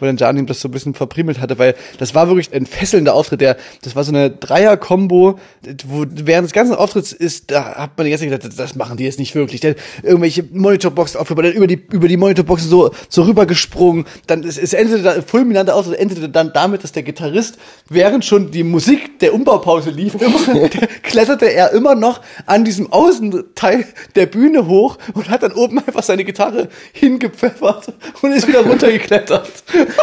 wo 0.00 0.06
dann 0.06 0.16
Janim 0.16 0.46
das 0.46 0.60
so 0.60 0.68
ein 0.68 0.70
bisschen 0.72 0.94
verpriemelt 0.94 1.40
hatte, 1.40 1.58
weil 1.58 1.74
das 1.98 2.14
war 2.14 2.28
wirklich 2.28 2.52
ein 2.52 2.66
fesselnder 2.66 3.14
Auftritt, 3.14 3.40
der, 3.40 3.56
das 3.82 3.94
war 3.94 4.04
so 4.04 4.12
eine 4.12 4.30
Dreier-Kombo, 4.30 5.38
wo 5.86 6.06
während 6.08 6.46
des 6.46 6.52
ganzen 6.52 6.74
Auftritts 6.74 7.12
ist, 7.12 7.50
da 7.50 7.76
hat 7.76 7.96
man 7.96 8.04
die 8.04 8.10
ganze 8.10 8.28
Zeit 8.28 8.42
gedacht, 8.42 8.58
das 8.58 8.74
machen 8.74 8.96
die 8.96 9.04
jetzt 9.04 9.18
nicht 9.18 9.34
wirklich. 9.34 9.60
Der, 9.60 9.76
irgendwelche 10.02 10.44
Monitorboxen 10.50 11.20
aufgebaut, 11.20 11.44
dann 11.44 11.52
über 11.52 11.66
die, 11.66 11.80
über 11.92 12.08
die 12.08 12.16
Monitorboxen 12.16 12.68
so, 12.68 12.90
so 13.08 13.22
rübergesprungen, 13.22 14.06
dann, 14.26 14.44
es, 14.44 14.58
es 14.58 14.72
endete 14.72 15.02
da, 15.02 15.22
fulminante 15.22 15.74
Auftritt 15.74 15.98
endete 15.98 16.28
dann 16.28 16.52
damit, 16.52 16.84
dass 16.84 16.92
der 16.92 17.02
Gitarrist, 17.02 17.58
während 17.88 18.24
schon 18.24 18.50
die 18.50 18.62
Musik 18.62 19.18
der 19.20 19.34
Umbaupause 19.34 19.90
lief, 19.90 20.14
immer, 20.20 20.68
kletterte 21.02 21.46
er 21.46 21.72
immer 21.72 21.94
noch 21.94 22.20
an 22.46 22.64
diesem 22.64 22.92
Außenteil 22.92 23.86
der 24.14 24.26
Bühne 24.26 24.66
hoch 24.66 24.98
und 25.14 25.28
hat 25.28 25.42
dann 25.42 25.52
oben 25.52 25.78
einfach 25.78 26.02
seine 26.02 26.24
Gitarre 26.24 26.68
hingepfeffert 26.92 27.92
und 28.22 28.32
ist 28.32 28.48
wieder 28.48 28.60
runtergeklettert. 28.66 29.50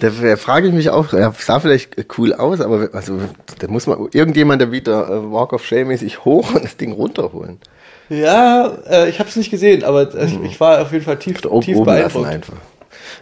Da, 0.00 0.10
da 0.10 0.36
frage 0.36 0.68
ich 0.68 0.74
mich 0.74 0.90
auch, 0.90 1.12
er 1.12 1.32
sah 1.36 1.58
vielleicht 1.58 1.96
cool 2.18 2.32
aus, 2.32 2.60
aber 2.60 2.90
also 2.92 3.18
da 3.58 3.66
muss 3.66 3.88
man 3.88 4.08
irgendjemand 4.12 4.62
da 4.62 4.70
wieder 4.70 5.08
äh, 5.08 5.32
Walk 5.32 5.52
of 5.52 5.66
Shame 5.66 5.88
mäßig 5.88 6.24
hoch 6.24 6.54
und 6.54 6.62
das 6.62 6.76
Ding 6.76 6.92
runterholen. 6.92 7.58
Ja, 8.08 8.78
äh, 8.88 9.08
ich 9.08 9.18
habe 9.18 9.28
es 9.28 9.34
nicht 9.34 9.50
gesehen, 9.50 9.82
aber 9.82 10.14
äh, 10.14 10.28
ich 10.44 10.60
war 10.60 10.82
auf 10.82 10.92
jeden 10.92 11.04
Fall 11.04 11.18
tief, 11.18 11.44
Oben, 11.44 11.64
tief 11.64 11.76
oben 11.78 11.86
beeindruckt. 11.86 12.26
einfach. 12.28 12.54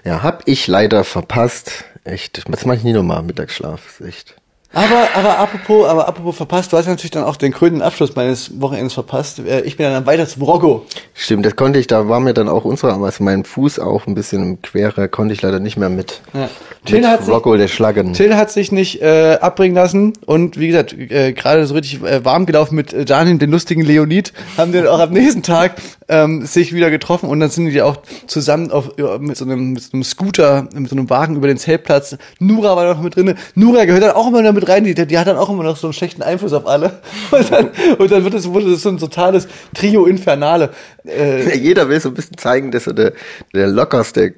Ja, 0.05 0.23
hab 0.23 0.43
ich 0.47 0.67
leider 0.67 1.05
verpasst. 1.05 1.85
Echt. 2.05 2.47
Das 2.53 2.67
mache 2.67 2.77
ich 2.77 2.85
nie 2.85 2.93
nochmal, 2.93 3.23
Mittagsschlaf. 3.23 4.01
Ist 4.01 4.07
echt. 4.07 4.35
Aber, 4.77 5.09
aber 5.15 5.39
apropos, 5.39 5.87
aber 5.89 6.07
apropos 6.07 6.37
verpasst, 6.37 6.71
du 6.71 6.77
hast 6.77 6.87
natürlich 6.87 7.11
dann 7.11 7.25
auch 7.25 7.37
den 7.37 7.51
krönenden 7.51 7.81
Abschluss 7.81 8.15
meines 8.15 8.61
Wochenendes 8.61 8.93
verpasst. 8.93 9.39
Äh, 9.39 9.63
Ich 9.63 9.79
bin 9.79 9.87
dann 9.91 10.05
weiter 10.05 10.27
zum 10.29 10.43
Rocco. 10.43 10.85
Stimmt, 11.15 11.47
das 11.47 11.57
konnte 11.57 11.79
ich, 11.79 11.87
da 11.87 12.11
war 12.11 12.21
mir 12.21 12.35
dann 12.35 12.47
auch 12.51 12.67
unsere, 12.67 12.93
also 12.93 13.25
mein 13.25 13.45
Fuß 13.45 13.79
auch 13.79 14.07
ein 14.07 14.15
bisschen 14.15 14.43
im 14.43 14.61
Quere, 14.63 15.09
konnte 15.09 15.33
ich 15.33 15.41
leider 15.41 15.61
nicht 15.61 15.79
mehr 15.79 15.89
mit. 15.89 16.21
Ja. 16.35 16.51
Till 16.85 17.07
hat 17.09 17.27
Mit 17.27 17.35
sich- 17.35 17.57
der 17.59 17.69
Schlaggen. 17.69 18.13
Till 18.13 18.37
hat 18.37 18.51
sich 18.53 18.71
nicht 18.71 19.01
äh, 19.01 19.39
abbringen 19.41 19.75
lassen 19.75 20.13
und 20.27 20.59
wie 20.59 20.69
gesagt, 20.69 20.93
äh, 20.93 21.33
gerade 21.33 21.67
so 21.67 21.73
richtig 21.75 22.03
äh, 22.03 22.23
warm 22.25 22.45
gelaufen 22.45 22.77
mit 22.77 22.93
äh, 22.93 23.05
Janin, 23.09 23.39
den 23.39 23.51
lustigen 23.51 23.81
Leonid, 23.81 24.35
haben 24.59 24.73
den 24.73 24.87
auch 24.87 25.01
am 25.01 25.11
nächsten 25.11 25.43
Tag 25.43 25.77
ähm, 26.09 26.45
sich 26.47 26.75
wieder 26.75 26.91
getroffen 26.91 27.29
und 27.31 27.41
dann 27.41 27.49
sind 27.51 27.71
die 27.71 27.81
auch 27.83 27.97
zusammen 28.27 28.71
auf, 28.71 28.91
mit, 29.19 29.37
so 29.39 29.45
einem, 29.47 29.73
mit 29.73 29.83
so 29.83 29.95
einem 29.95 30.05
Scooter, 30.05 30.69
mit 30.75 30.91
so 30.91 30.97
einem 30.97 31.09
Wagen 31.11 31.35
über 31.35 31.49
den 31.49 31.57
Zeltplatz. 31.57 32.17
Nura 32.39 32.77
war 32.77 32.95
noch 32.95 33.01
mit 33.03 33.17
drinne. 33.17 33.35
Nura 33.57 33.85
gehört 33.87 34.03
dann 34.05 34.13
auch 34.13 34.29
immer 34.29 34.43
da 34.43 34.53
mit 34.67 34.75
rein, 34.75 34.85
die, 34.85 34.95
die 34.95 35.19
hat 35.19 35.27
dann 35.27 35.37
auch 35.37 35.49
immer 35.49 35.63
noch 35.63 35.77
so 35.77 35.87
einen 35.87 35.95
schlechten 35.95 36.23
Einfluss 36.23 36.53
auf 36.53 36.67
alle. 36.67 37.01
Und 37.31 37.51
dann, 37.51 37.71
und 37.99 38.11
dann 38.11 38.25
wird 38.25 38.35
es, 38.35 38.49
wurde 38.49 38.71
das 38.71 38.83
so 38.83 38.89
ein 38.89 38.99
totales 38.99 39.49
Trio 39.75 40.07
Infernale. 40.07 40.71
Äh, 41.05 41.57
Jeder 41.57 41.89
will 41.89 42.01
so 42.01 42.09
ein 42.11 42.15
bisschen 42.15 42.37
zeigen, 42.39 42.71
dass 42.71 42.87
er 42.87 42.95
der, 42.95 43.13
der 43.53 43.67
lockerste 43.67 44.35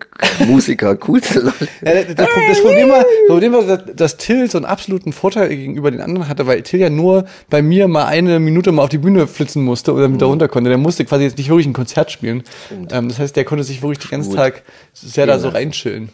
Musiker, 0.47 0.97
coolste 0.97 1.41
Leute. 1.41 1.69
Ja, 1.85 1.95
das, 1.95 2.15
das, 2.15 2.29
das 2.49 2.61
Problem 2.63 2.89
war, 2.89 2.99
das 3.01 3.29
Problem 3.29 3.53
war, 3.53 3.63
dass, 3.65 3.81
dass 3.95 4.17
Till 4.17 4.51
so 4.51 4.59
einen 4.59 4.65
absoluten 4.65 5.13
Vorteil 5.13 5.49
gegenüber 5.49 5.91
den 5.91 6.01
anderen 6.01 6.29
hatte, 6.29 6.47
weil 6.47 6.63
Till 6.63 6.81
ja 6.81 6.91
nur 6.91 7.27
bei 7.51 7.63
mir 7.63 7.89
mal 7.89 8.07
eine 8.07 8.41
Minute 8.41 8.73
mal 8.73 8.85
auf 8.85 8.89
die 8.89 8.99
Bühne 8.99 9.27
flitzen 9.27 9.63
musste 9.65 9.93
oder 9.93 10.09
mit 10.09 10.21
da 10.23 10.27
runter 10.27 10.49
konnte. 10.49 10.71
Der 10.71 10.79
musste 10.79 11.05
quasi 11.05 11.25
jetzt 11.25 11.39
nicht 11.39 11.49
wirklich 11.49 11.67
ein 11.67 11.75
Konzert 11.75 12.11
spielen. 12.11 12.43
Ähm, 12.91 13.09
das 13.09 13.19
heißt, 13.19 13.37
der 13.37 13.45
konnte 13.45 13.65
sich 13.65 13.83
wirklich 13.83 13.99
den 13.99 14.11
ganzen 14.11 14.31
Gut. 14.31 14.39
Tag 14.39 14.63
sehr 14.93 15.27
da 15.27 15.39
so 15.39 15.49
reinchillen. 15.49 16.11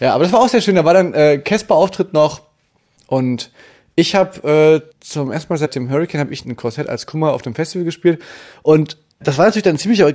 Ja, 0.00 0.14
aber 0.14 0.24
das 0.24 0.32
war 0.32 0.40
auch 0.40 0.48
sehr 0.48 0.60
schön. 0.60 0.74
Da 0.76 0.84
war 0.84 0.94
dann 0.94 1.14
äh, 1.14 1.38
Casper-Auftritt 1.38 2.12
noch 2.12 2.42
und 3.06 3.50
ich 3.96 4.14
habe 4.14 4.82
äh, 4.84 4.94
zum 5.00 5.30
ersten 5.30 5.52
Mal 5.52 5.58
seit 5.58 5.74
dem 5.74 5.90
Hurricane 5.90 6.20
habe 6.20 6.32
ich 6.32 6.44
ein 6.44 6.56
Korsett 6.56 6.88
als 6.88 7.06
Kummer 7.06 7.32
auf 7.32 7.42
dem 7.42 7.54
Festival 7.54 7.84
gespielt 7.84 8.22
und 8.62 8.98
das 9.20 9.38
war 9.38 9.46
natürlich 9.46 9.62
dann 9.64 9.76
ein 9.76 9.78
ziemlicher 9.78 10.12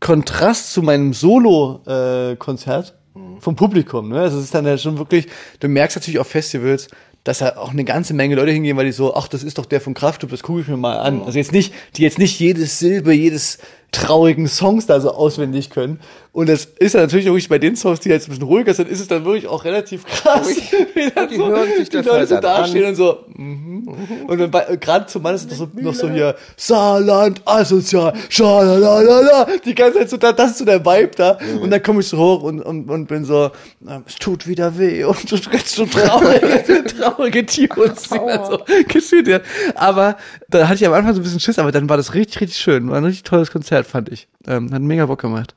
Kontrast 0.00 0.72
zu 0.72 0.82
meinem 0.82 1.12
Solo-Konzert 1.12 2.94
vom 3.38 3.56
Publikum. 3.56 4.08
Ne? 4.08 4.20
Also 4.20 4.38
es 4.38 4.44
ist 4.44 4.54
dann 4.54 4.66
ja 4.66 4.78
schon 4.78 4.98
wirklich, 4.98 5.26
du 5.60 5.68
merkst 5.68 5.96
natürlich 5.96 6.18
auf 6.18 6.28
Festivals, 6.28 6.88
dass 7.24 7.38
da 7.38 7.56
auch 7.56 7.70
eine 7.70 7.84
ganze 7.84 8.14
Menge 8.14 8.34
Leute 8.34 8.52
hingehen, 8.52 8.76
weil 8.76 8.86
die 8.86 8.92
so, 8.92 9.14
ach, 9.14 9.28
das 9.28 9.42
ist 9.42 9.58
doch 9.58 9.66
der 9.66 9.80
von 9.80 9.94
Kraftklub, 9.94 10.30
das 10.30 10.42
gucke 10.42 10.60
ich 10.60 10.68
mir 10.68 10.76
mal 10.76 10.98
an. 10.98 11.22
Also 11.22 11.38
jetzt 11.38 11.52
nicht, 11.52 11.74
die 11.96 12.02
jetzt 12.02 12.18
nicht 12.18 12.38
jedes 12.40 12.78
Silbe, 12.78 13.12
jedes 13.12 13.58
traurigen 13.92 14.48
Songs 14.48 14.86
da 14.86 15.00
so 15.00 15.12
auswendig 15.12 15.70
können. 15.70 16.00
Und 16.32 16.48
das 16.48 16.64
ist 16.78 16.94
dann 16.94 17.02
natürlich 17.02 17.26
auch 17.28 17.32
wirklich 17.32 17.48
bei 17.48 17.58
den 17.58 17.74
Songs, 17.74 17.98
die 18.00 18.08
jetzt 18.08 18.28
ein 18.28 18.30
bisschen 18.30 18.44
ruhiger 18.44 18.72
sind, 18.72 18.88
ist 18.88 19.00
es 19.00 19.08
dann 19.08 19.24
wirklich 19.24 19.48
auch 19.48 19.64
relativ 19.64 20.06
krass, 20.06 20.48
wie 20.94 21.10
dann 21.10 21.28
die 21.28 21.36
so, 21.36 21.48
hören 21.48 21.68
sich 21.76 21.88
die 21.88 21.96
Leute 21.96 22.12
halt 22.12 22.28
so 22.28 22.34
dann 22.36 22.44
an. 22.44 22.60
dastehen 22.62 22.84
und 22.86 22.94
so, 22.94 23.24
mhm. 23.34 23.88
und 24.28 24.38
dann 24.38 24.50
bei- 24.50 24.76
gerade 24.76 25.06
zum 25.06 25.22
Mann 25.22 25.34
ist 25.34 25.50
das 25.50 25.58
so, 25.58 25.68
noch 25.74 25.92
so 25.94 26.08
hier, 26.08 26.36
Saarland, 26.56 27.42
asozial, 27.44 28.12
schalalala, 28.28 29.48
die 29.64 29.74
ganze 29.74 29.98
Zeit 29.98 30.10
so, 30.10 30.16
da, 30.18 30.32
das 30.32 30.52
ist 30.52 30.58
so 30.58 30.64
der 30.64 30.84
Vibe 30.84 31.10
da. 31.16 31.36
Und 31.60 31.70
dann 31.70 31.82
komme 31.82 31.98
ich 32.00 32.06
so 32.06 32.16
hoch 32.18 32.42
und, 32.44 32.60
und, 32.60 32.88
und 32.88 33.06
bin 33.06 33.24
so, 33.24 33.50
ähm, 33.88 34.04
es 34.06 34.14
tut 34.16 34.46
wieder 34.46 34.78
weh 34.78 35.02
und 35.10 35.28
so 35.28 35.36
ganz 35.50 35.74
so 35.74 35.84
traurige, 35.86 36.84
traurige 36.84 37.42
die 37.42 37.66
dann 37.68 38.44
so 38.44 38.60
geschieht, 38.86 39.26
ja. 39.26 39.40
Aber 39.74 40.16
da 40.48 40.68
hatte 40.68 40.76
ich 40.76 40.86
am 40.86 40.92
Anfang 40.92 41.14
so 41.14 41.20
ein 41.20 41.24
bisschen 41.24 41.40
Schiss, 41.40 41.58
aber 41.58 41.72
dann 41.72 41.88
war 41.88 41.96
das 41.96 42.14
richtig, 42.14 42.40
richtig 42.40 42.58
schön. 42.60 42.88
War 42.88 42.98
ein 42.98 43.04
richtig 43.04 43.24
tolles 43.24 43.50
Konzert, 43.50 43.86
fand 43.86 44.10
ich. 44.10 44.28
Ähm, 44.46 44.72
hat 44.72 44.82
mega 44.82 45.06
Bock 45.06 45.20
gemacht. 45.20 45.54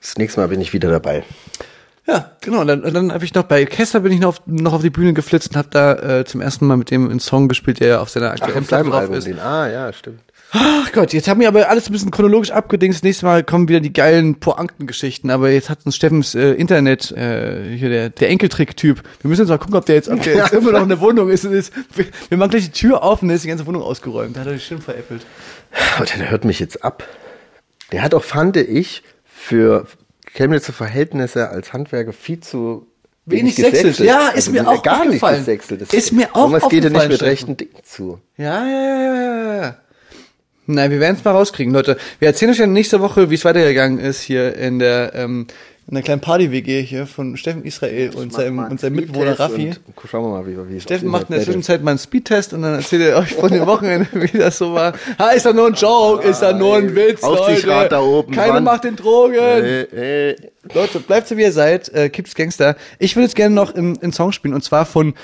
Das 0.00 0.16
nächste 0.18 0.40
Mal 0.40 0.48
bin 0.48 0.60
ich 0.60 0.72
wieder 0.72 0.90
dabei. 0.90 1.24
Ja, 2.06 2.32
genau. 2.40 2.60
Und 2.60 2.68
dann, 2.68 2.84
und 2.84 2.94
dann 2.94 3.12
habe 3.12 3.24
ich 3.24 3.34
noch 3.34 3.42
bei 3.42 3.64
Kessler 3.64 4.00
bin 4.00 4.12
ich 4.12 4.20
noch 4.20 4.28
auf, 4.28 4.42
noch 4.46 4.74
auf 4.74 4.82
die 4.82 4.90
Bühne 4.90 5.12
geflitzt 5.12 5.50
und 5.50 5.56
habe 5.56 5.68
da 5.70 6.20
äh, 6.20 6.24
zum 6.24 6.40
ersten 6.40 6.66
Mal 6.66 6.76
mit 6.76 6.90
dem 6.90 7.10
einen 7.10 7.20
Song 7.20 7.48
gespielt, 7.48 7.80
der 7.80 7.88
ja 7.88 8.00
auf 8.00 8.10
seiner 8.10 8.30
aktuellen 8.30 8.58
Auf 8.60 8.68
Platte 8.68 8.90
drauf 8.90 9.10
ist. 9.10 9.26
den. 9.26 9.40
Ah, 9.40 9.68
ja, 9.68 9.92
stimmt. 9.92 10.20
Ach 10.52 10.92
Gott, 10.92 11.12
jetzt 11.12 11.26
haben 11.26 11.40
wir 11.40 11.48
aber 11.48 11.68
alles 11.68 11.88
ein 11.88 11.92
bisschen 11.92 12.12
chronologisch 12.12 12.52
abgedingst. 12.52 13.02
Nächstes 13.02 13.24
Mal 13.24 13.42
kommen 13.42 13.68
wieder 13.68 13.80
die 13.80 13.92
geilen 13.92 14.38
Pointen-Geschichten. 14.38 15.30
Aber 15.30 15.50
jetzt 15.50 15.68
hat 15.68 15.80
uns 15.84 15.96
Steffens 15.96 16.36
äh, 16.36 16.52
Internet, 16.52 17.10
äh, 17.10 17.76
hier 17.76 17.88
der, 17.88 18.10
der 18.10 18.30
Enkeltrick-Typ. 18.30 19.02
Wir 19.22 19.28
müssen 19.28 19.42
jetzt 19.42 19.48
mal 19.48 19.58
gucken, 19.58 19.74
ob 19.74 19.84
der 19.86 19.96
jetzt, 19.96 20.08
ob 20.08 20.22
der 20.22 20.36
jetzt 20.36 20.52
immer 20.52 20.70
noch 20.70 20.82
in 20.82 20.88
der 20.88 21.00
Wohnung 21.00 21.28
ist. 21.30 21.44
Und 21.44 21.52
ist 21.52 21.72
wir, 21.94 22.06
wir 22.28 22.38
machen 22.38 22.50
gleich 22.50 22.66
die 22.66 22.70
Tür 22.70 23.02
auf 23.02 23.22
und 23.22 23.28
dann 23.28 23.36
ist 23.36 23.44
die 23.44 23.48
ganze 23.48 23.66
Wohnung 23.66 23.82
ausgeräumt. 23.82 24.36
Da 24.36 24.40
hat 24.40 24.46
er 24.46 24.52
die 24.52 24.60
Stimmt 24.60 24.84
veräppelt. 24.84 25.26
Aber 25.96 26.06
der 26.06 26.30
hört 26.30 26.44
mich 26.44 26.60
jetzt 26.60 26.84
ab. 26.84 27.02
Der 27.90 28.02
hat 28.02 28.14
auch, 28.14 28.24
fand 28.24 28.56
ich, 28.56 29.02
für 29.46 29.86
Chemnitzer 30.34 30.72
Verhältnisse 30.72 31.48
als 31.50 31.72
Handwerker 31.72 32.12
viel 32.12 32.40
zu 32.40 32.86
Wenig 33.26 33.56
sexelt. 33.56 33.98
Ja, 33.98 34.28
ist 34.28 34.50
mir 34.50 34.68
auch 34.68 34.82
gar 34.82 35.00
nicht 35.00 35.06
aufgefallen. 35.06 35.38
gesexelt. 35.38 35.80
Das 35.82 35.92
Ist 35.92 36.12
mir 36.12 36.34
auch 36.34 36.50
Irgendwas 36.50 36.68
geht 36.68 36.84
ja 36.84 36.90
nicht 36.90 36.96
aufgefallen, 36.96 37.10
mit 37.10 37.22
rechten 37.22 37.56
Dingen 37.56 37.76
zu. 37.82 38.20
Ja, 38.36 38.66
ja, 38.66 38.86
ja, 38.86 39.14
ja, 39.14 39.36
ja, 39.36 39.56
ja. 39.62 39.76
Nein, 40.66 40.90
wir 40.90 41.00
werden 41.00 41.16
es 41.16 41.24
mal 41.24 41.32
rauskriegen, 41.32 41.72
Leute. 41.72 41.96
Wir 42.18 42.28
erzählen 42.28 42.52
euch 42.52 42.58
ja 42.58 42.66
nächste 42.66 43.00
Woche, 43.00 43.30
wie 43.30 43.34
es 43.34 43.44
weitergegangen 43.44 43.98
ist 43.98 44.20
hier 44.20 44.56
in 44.56 44.78
der, 44.78 45.12
ähm, 45.14 45.46
in 45.88 45.94
der 45.94 46.02
kleinen 46.02 46.20
Party-WG 46.20 46.82
hier 46.82 47.06
von 47.06 47.36
Steffen 47.36 47.64
Israel 47.64 48.10
und 48.16 48.32
seinem, 48.32 48.58
und 48.58 48.80
seinem 48.80 48.96
Mitbewohner 48.96 49.38
Raffi. 49.38 49.72
Schauen 50.10 50.24
wir 50.24 50.30
mal, 50.30 50.46
wie, 50.46 50.68
wie 50.68 50.78
es 50.78 50.82
Steffen 50.82 51.08
macht 51.08 51.28
in 51.28 51.36
der 51.36 51.44
Zwischenzeit 51.44 51.80
mal 51.80 51.92
einen 51.92 52.00
Speedtest 52.00 52.52
und 52.52 52.62
dann 52.62 52.74
erzählt 52.74 53.02
er 53.02 53.18
euch 53.18 53.34
von 53.34 53.52
dem 53.52 53.66
Wochenende, 53.66 54.08
wie 54.12 54.36
das 54.36 54.58
so 54.58 54.74
war. 54.74 54.94
Ha, 55.18 55.30
ist 55.30 55.46
da 55.46 55.52
nur 55.52 55.68
ein 55.68 55.74
Joke, 55.74 56.26
ist 56.26 56.40
da 56.40 56.52
nur 56.52 56.76
ein 56.76 56.96
Witz, 56.96 57.22
Leute. 57.22 57.88
da 57.88 58.00
oben, 58.00 58.32
Keiner 58.32 58.60
macht 58.60 58.82
den 58.82 58.96
Drogen. 58.96 59.34
Äh, 59.34 60.30
äh, 60.30 60.36
Leute, 60.74 60.98
bleibt 60.98 61.28
so 61.28 61.36
wie 61.36 61.42
ihr 61.42 61.52
seid, 61.52 61.88
äh, 61.90 62.08
Kips 62.08 62.34
Gangster. 62.34 62.76
Ich 62.98 63.14
würde 63.14 63.26
jetzt 63.26 63.36
gerne 63.36 63.54
noch 63.54 63.72
einen 63.72 63.96
einen 64.02 64.12
Song 64.12 64.32
spielen 64.32 64.54
und 64.54 64.62
zwar 64.62 64.86
von 64.86 65.14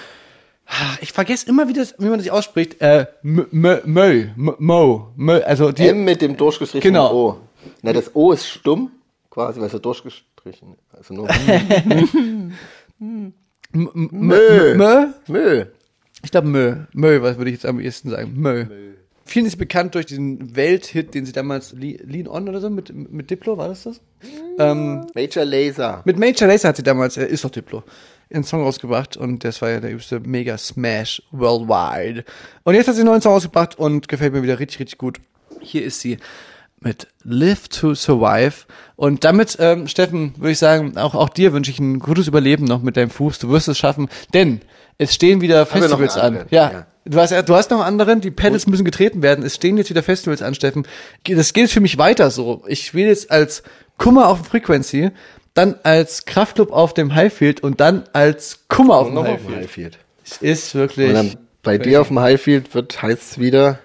ah, 0.66 0.96
ich 1.00 1.12
vergesse 1.12 1.48
immer, 1.48 1.66
wie, 1.66 1.72
das, 1.72 1.96
wie 1.98 2.06
man 2.06 2.20
das 2.20 2.28
ausspricht. 2.28 2.80
Äh, 2.80 3.06
Mö, 3.22 3.46
Mö, 3.50 3.80
Mö, 3.84 4.26
Mo, 4.36 5.08
Mö, 5.16 5.40
also 5.42 5.72
die, 5.72 5.88
M 5.88 6.04
mit 6.04 6.22
dem 6.22 6.36
durchgestrichenen 6.36 6.94
Genau. 6.94 7.12
O. 7.12 7.36
Na, 7.82 7.92
das 7.92 8.14
O 8.14 8.30
ist 8.30 8.46
stumm, 8.48 8.92
quasi, 9.28 9.58
weil 9.58 9.66
es 9.66 9.72
ja 9.72 9.80
durchgestrichen 9.80 10.31
Also 10.92 11.14
nur 11.14 11.28
Mö, 12.98 13.32
Mö, 14.74 15.06
Mö. 15.28 15.64
ich 16.22 16.30
glaube 16.30 16.48
Mö, 16.48 16.76
Mö, 16.92 17.22
was 17.22 17.36
würde 17.38 17.50
ich 17.50 17.54
jetzt 17.56 17.66
am 17.66 17.80
ehesten 17.80 18.10
sagen? 18.10 18.32
Mö. 18.34 18.66
Vielen 19.24 19.46
ist 19.46 19.56
bekannt 19.56 19.94
durch 19.94 20.06
diesen 20.06 20.56
Welthit, 20.56 21.14
den 21.14 21.24
sie 21.24 21.32
damals 21.32 21.72
Le- 21.72 21.96
Lean 22.04 22.26
On 22.26 22.48
oder 22.48 22.60
so 22.60 22.68
mit, 22.68 22.92
mit 23.12 23.30
Diplo, 23.30 23.56
war 23.56 23.68
das 23.68 23.84
das? 23.84 24.00
Ähm, 24.58 25.06
Major 25.14 25.44
Laser. 25.44 26.02
Mit 26.04 26.18
Major 26.18 26.48
Lazer 26.48 26.68
hat 26.68 26.76
sie 26.76 26.82
damals, 26.82 27.16
äh, 27.16 27.26
ist 27.26 27.44
doch 27.44 27.50
Diplo, 27.50 27.84
einen 28.32 28.42
Song 28.44 28.62
rausgebracht 28.62 29.16
und 29.16 29.44
das 29.44 29.62
war 29.62 29.70
ja 29.70 29.80
der 29.80 29.92
übste 29.92 30.18
Mega 30.20 30.58
Smash 30.58 31.22
worldwide. 31.30 32.24
Und 32.64 32.74
jetzt 32.74 32.88
hat 32.88 32.96
sie 32.96 33.02
einen 33.02 33.10
neuen 33.10 33.20
Song 33.22 33.32
rausgebracht 33.34 33.78
und 33.78 34.08
gefällt 34.08 34.32
mir 34.32 34.42
wieder 34.42 34.58
richtig, 34.58 34.80
richtig 34.80 34.98
gut. 34.98 35.20
Hier 35.60 35.84
ist 35.84 36.00
sie 36.00 36.18
mit 36.84 37.08
Live 37.24 37.68
to 37.68 37.94
Survive. 37.94 38.64
Und 38.96 39.24
damit, 39.24 39.56
ähm, 39.60 39.88
Steffen, 39.88 40.34
würde 40.36 40.52
ich 40.52 40.58
sagen, 40.58 40.96
auch, 40.98 41.14
auch 41.14 41.28
dir 41.28 41.52
wünsche 41.52 41.70
ich 41.70 41.78
ein 41.78 41.98
gutes 41.98 42.28
Überleben 42.28 42.64
noch 42.64 42.82
mit 42.82 42.96
deinem 42.96 43.10
Fuß. 43.10 43.38
Du 43.38 43.50
wirst 43.50 43.68
es 43.68 43.78
schaffen, 43.78 44.08
denn 44.34 44.60
es 44.98 45.14
stehen 45.14 45.40
wieder 45.40 45.66
Festivals 45.66 46.16
an. 46.16 46.46
Ja, 46.50 46.70
Ja. 46.72 46.86
Du 47.04 47.18
hast, 47.18 47.32
du 47.32 47.54
hast 47.56 47.72
noch 47.72 47.78
einen 47.78 47.88
anderen, 47.88 48.20
die 48.20 48.30
Pedals 48.30 48.68
müssen 48.68 48.84
getreten 48.84 49.22
werden. 49.22 49.44
Es 49.44 49.56
stehen 49.56 49.76
jetzt 49.76 49.90
wieder 49.90 50.04
Festivals 50.04 50.40
an, 50.40 50.54
Steffen. 50.54 50.86
Das 51.26 51.52
geht 51.52 51.68
für 51.68 51.80
mich 51.80 51.98
weiter 51.98 52.30
so. 52.30 52.62
Ich 52.68 52.86
spiele 52.86 53.08
jetzt 53.08 53.28
als 53.32 53.64
Kummer 53.98 54.28
auf 54.28 54.46
Frequency, 54.46 55.10
dann 55.52 55.74
als 55.82 56.26
Kraftclub 56.26 56.70
auf 56.70 56.94
dem 56.94 57.12
Highfield 57.16 57.60
und 57.60 57.80
dann 57.80 58.04
als 58.12 58.60
Kummer 58.68 58.94
auf 58.94 59.08
dem 59.08 59.14
Noch 59.14 59.26
auf 59.26 59.40
dem 59.40 59.56
Highfield. 59.56 59.96
Highfield. 59.96 59.98
Es 60.24 60.36
ist 60.36 60.74
wirklich. 60.76 61.08
Und 61.08 61.14
dann 61.14 61.36
bei 61.64 61.76
dir 61.76 62.00
auf 62.00 62.06
dem 62.06 62.20
Highfield 62.20 62.72
wird 62.72 63.02
heißt 63.02 63.40
wieder 63.40 63.80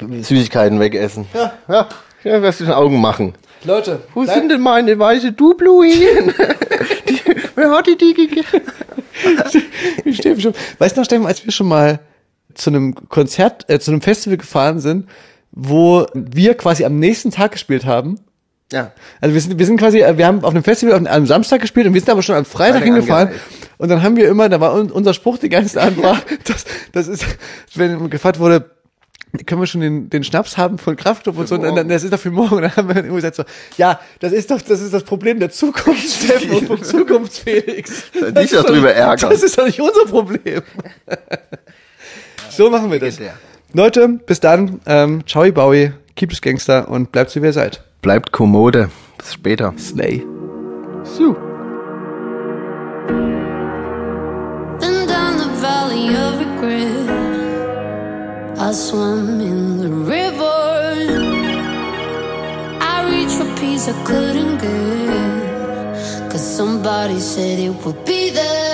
Süßigkeiten 0.00 0.80
wegessen. 0.80 1.26
Ja, 1.34 1.52
ja, 1.68 1.88
ja 2.24 2.42
wirst 2.42 2.60
du 2.60 2.64
den 2.64 2.72
Augen 2.74 3.00
machen. 3.00 3.34
Leute, 3.64 4.00
Wo 4.14 4.24
sind 4.24 4.48
denn 4.50 4.60
meine 4.60 4.98
weiße 4.98 5.32
Dubluin? 5.32 5.92
die, 7.08 7.20
wer 7.54 7.70
hat 7.70 7.86
die 7.86 7.96
die 7.96 8.14
gegeben? 8.14 8.44
Ich 10.04 10.16
stehe 10.16 10.40
schon. 10.40 10.54
Weißt 10.78 10.96
du 10.96 11.00
noch, 11.00 11.04
Steffen, 11.04 11.26
als 11.26 11.44
wir 11.44 11.52
schon 11.52 11.68
mal 11.68 12.00
zu 12.54 12.70
einem 12.70 12.94
Konzert, 13.08 13.68
äh, 13.70 13.78
zu 13.78 13.90
einem 13.92 14.00
Festival 14.00 14.36
gefahren 14.36 14.80
sind, 14.80 15.06
wo 15.52 16.06
wir 16.14 16.54
quasi 16.54 16.84
am 16.84 16.98
nächsten 16.98 17.30
Tag 17.30 17.52
gespielt 17.52 17.84
haben? 17.86 18.18
Ja. 18.72 18.90
Also 19.20 19.34
wir 19.34 19.40
sind, 19.40 19.58
wir 19.58 19.66
sind 19.66 19.76
quasi, 19.76 20.00
äh, 20.00 20.16
wir 20.18 20.26
haben 20.26 20.42
auf 20.44 20.50
einem 20.54 20.64
Festival 20.64 20.94
auf 20.98 21.06
einem 21.06 21.26
Samstag 21.26 21.60
gespielt 21.60 21.86
und 21.86 21.94
wir 21.94 22.00
sind 22.00 22.10
aber 22.10 22.22
schon 22.22 22.34
am 22.36 22.44
Freitag 22.44 22.82
hingefahren. 22.82 23.28
angereist. 23.28 23.46
Und 23.78 23.88
dann 23.90 24.02
haben 24.02 24.16
wir 24.16 24.28
immer, 24.28 24.48
da 24.48 24.60
war 24.60 24.74
un- 24.74 24.90
unser 24.90 25.14
Spruch 25.14 25.38
die 25.38 25.48
ganze 25.50 25.74
Zeit 25.74 26.00
war, 26.02 26.18
das, 26.46 26.64
das 26.92 27.06
ist, 27.08 27.24
wenn 27.74 28.08
gefragt 28.10 28.38
wurde, 28.40 28.70
können 29.46 29.60
wir 29.60 29.66
schon 29.66 29.80
den, 29.80 30.10
den 30.10 30.24
Schnaps 30.24 30.58
haben 30.58 30.78
von 30.78 30.96
Kraftclub 30.96 31.38
und 31.38 31.48
so, 31.48 31.54
und 31.54 31.62
dann, 31.62 31.88
das 31.88 32.04
ist 32.04 32.12
doch 32.12 32.18
für 32.18 32.30
morgen. 32.30 32.56
Und 32.56 32.62
dann 32.62 32.76
haben 32.76 32.88
wir 32.88 32.94
dann 32.94 33.14
gesagt 33.14 33.36
so, 33.36 33.44
ja, 33.76 33.98
das 34.20 34.32
ist 34.32 34.50
doch, 34.50 34.60
das 34.60 34.80
ist 34.80 34.92
das 34.92 35.04
Problem 35.04 35.38
der 35.38 35.50
Zukunft, 35.50 36.24
Steffen, 36.24 36.50
und 36.50 36.66
vom 36.66 36.82
Zukunftsfelix. 36.82 38.10
Dich 38.12 38.50
doch 38.50 38.64
drüber 38.64 38.92
ärgern. 38.92 39.30
Das 39.30 39.42
ist 39.42 39.56
doch 39.56 39.66
nicht 39.66 39.80
unser 39.80 40.04
Problem. 40.06 40.62
so 42.50 42.70
machen 42.70 42.90
wir 42.90 43.00
das. 43.00 43.18
Leute, 43.72 44.08
bis 44.26 44.40
dann, 44.40 44.80
ähm, 44.86 45.26
ciao, 45.26 45.50
Bowie, 45.50 45.92
keep 46.14 46.38
Gangster 46.42 46.88
und 46.88 47.10
bleibt 47.12 47.30
so 47.30 47.40
wie 47.40 47.46
ihr 47.46 47.52
seid. 47.52 47.82
Bleibt 48.02 48.32
kommode. 48.32 48.90
Bis 49.16 49.34
später. 49.34 49.72
Slay. 49.78 50.26
So. 51.04 51.51
I 58.64 58.70
swam 58.70 59.40
in 59.40 59.78
the 59.78 59.88
river. 59.88 60.60
I 62.94 62.96
reached 63.10 63.36
for 63.38 63.50
peace 63.60 63.88
I 63.88 64.04
couldn't 64.04 64.58
get. 64.58 66.30
Cause 66.30 66.46
somebody 66.58 67.18
said 67.18 67.58
it 67.58 67.74
would 67.84 68.04
be 68.04 68.30
there. 68.30 68.71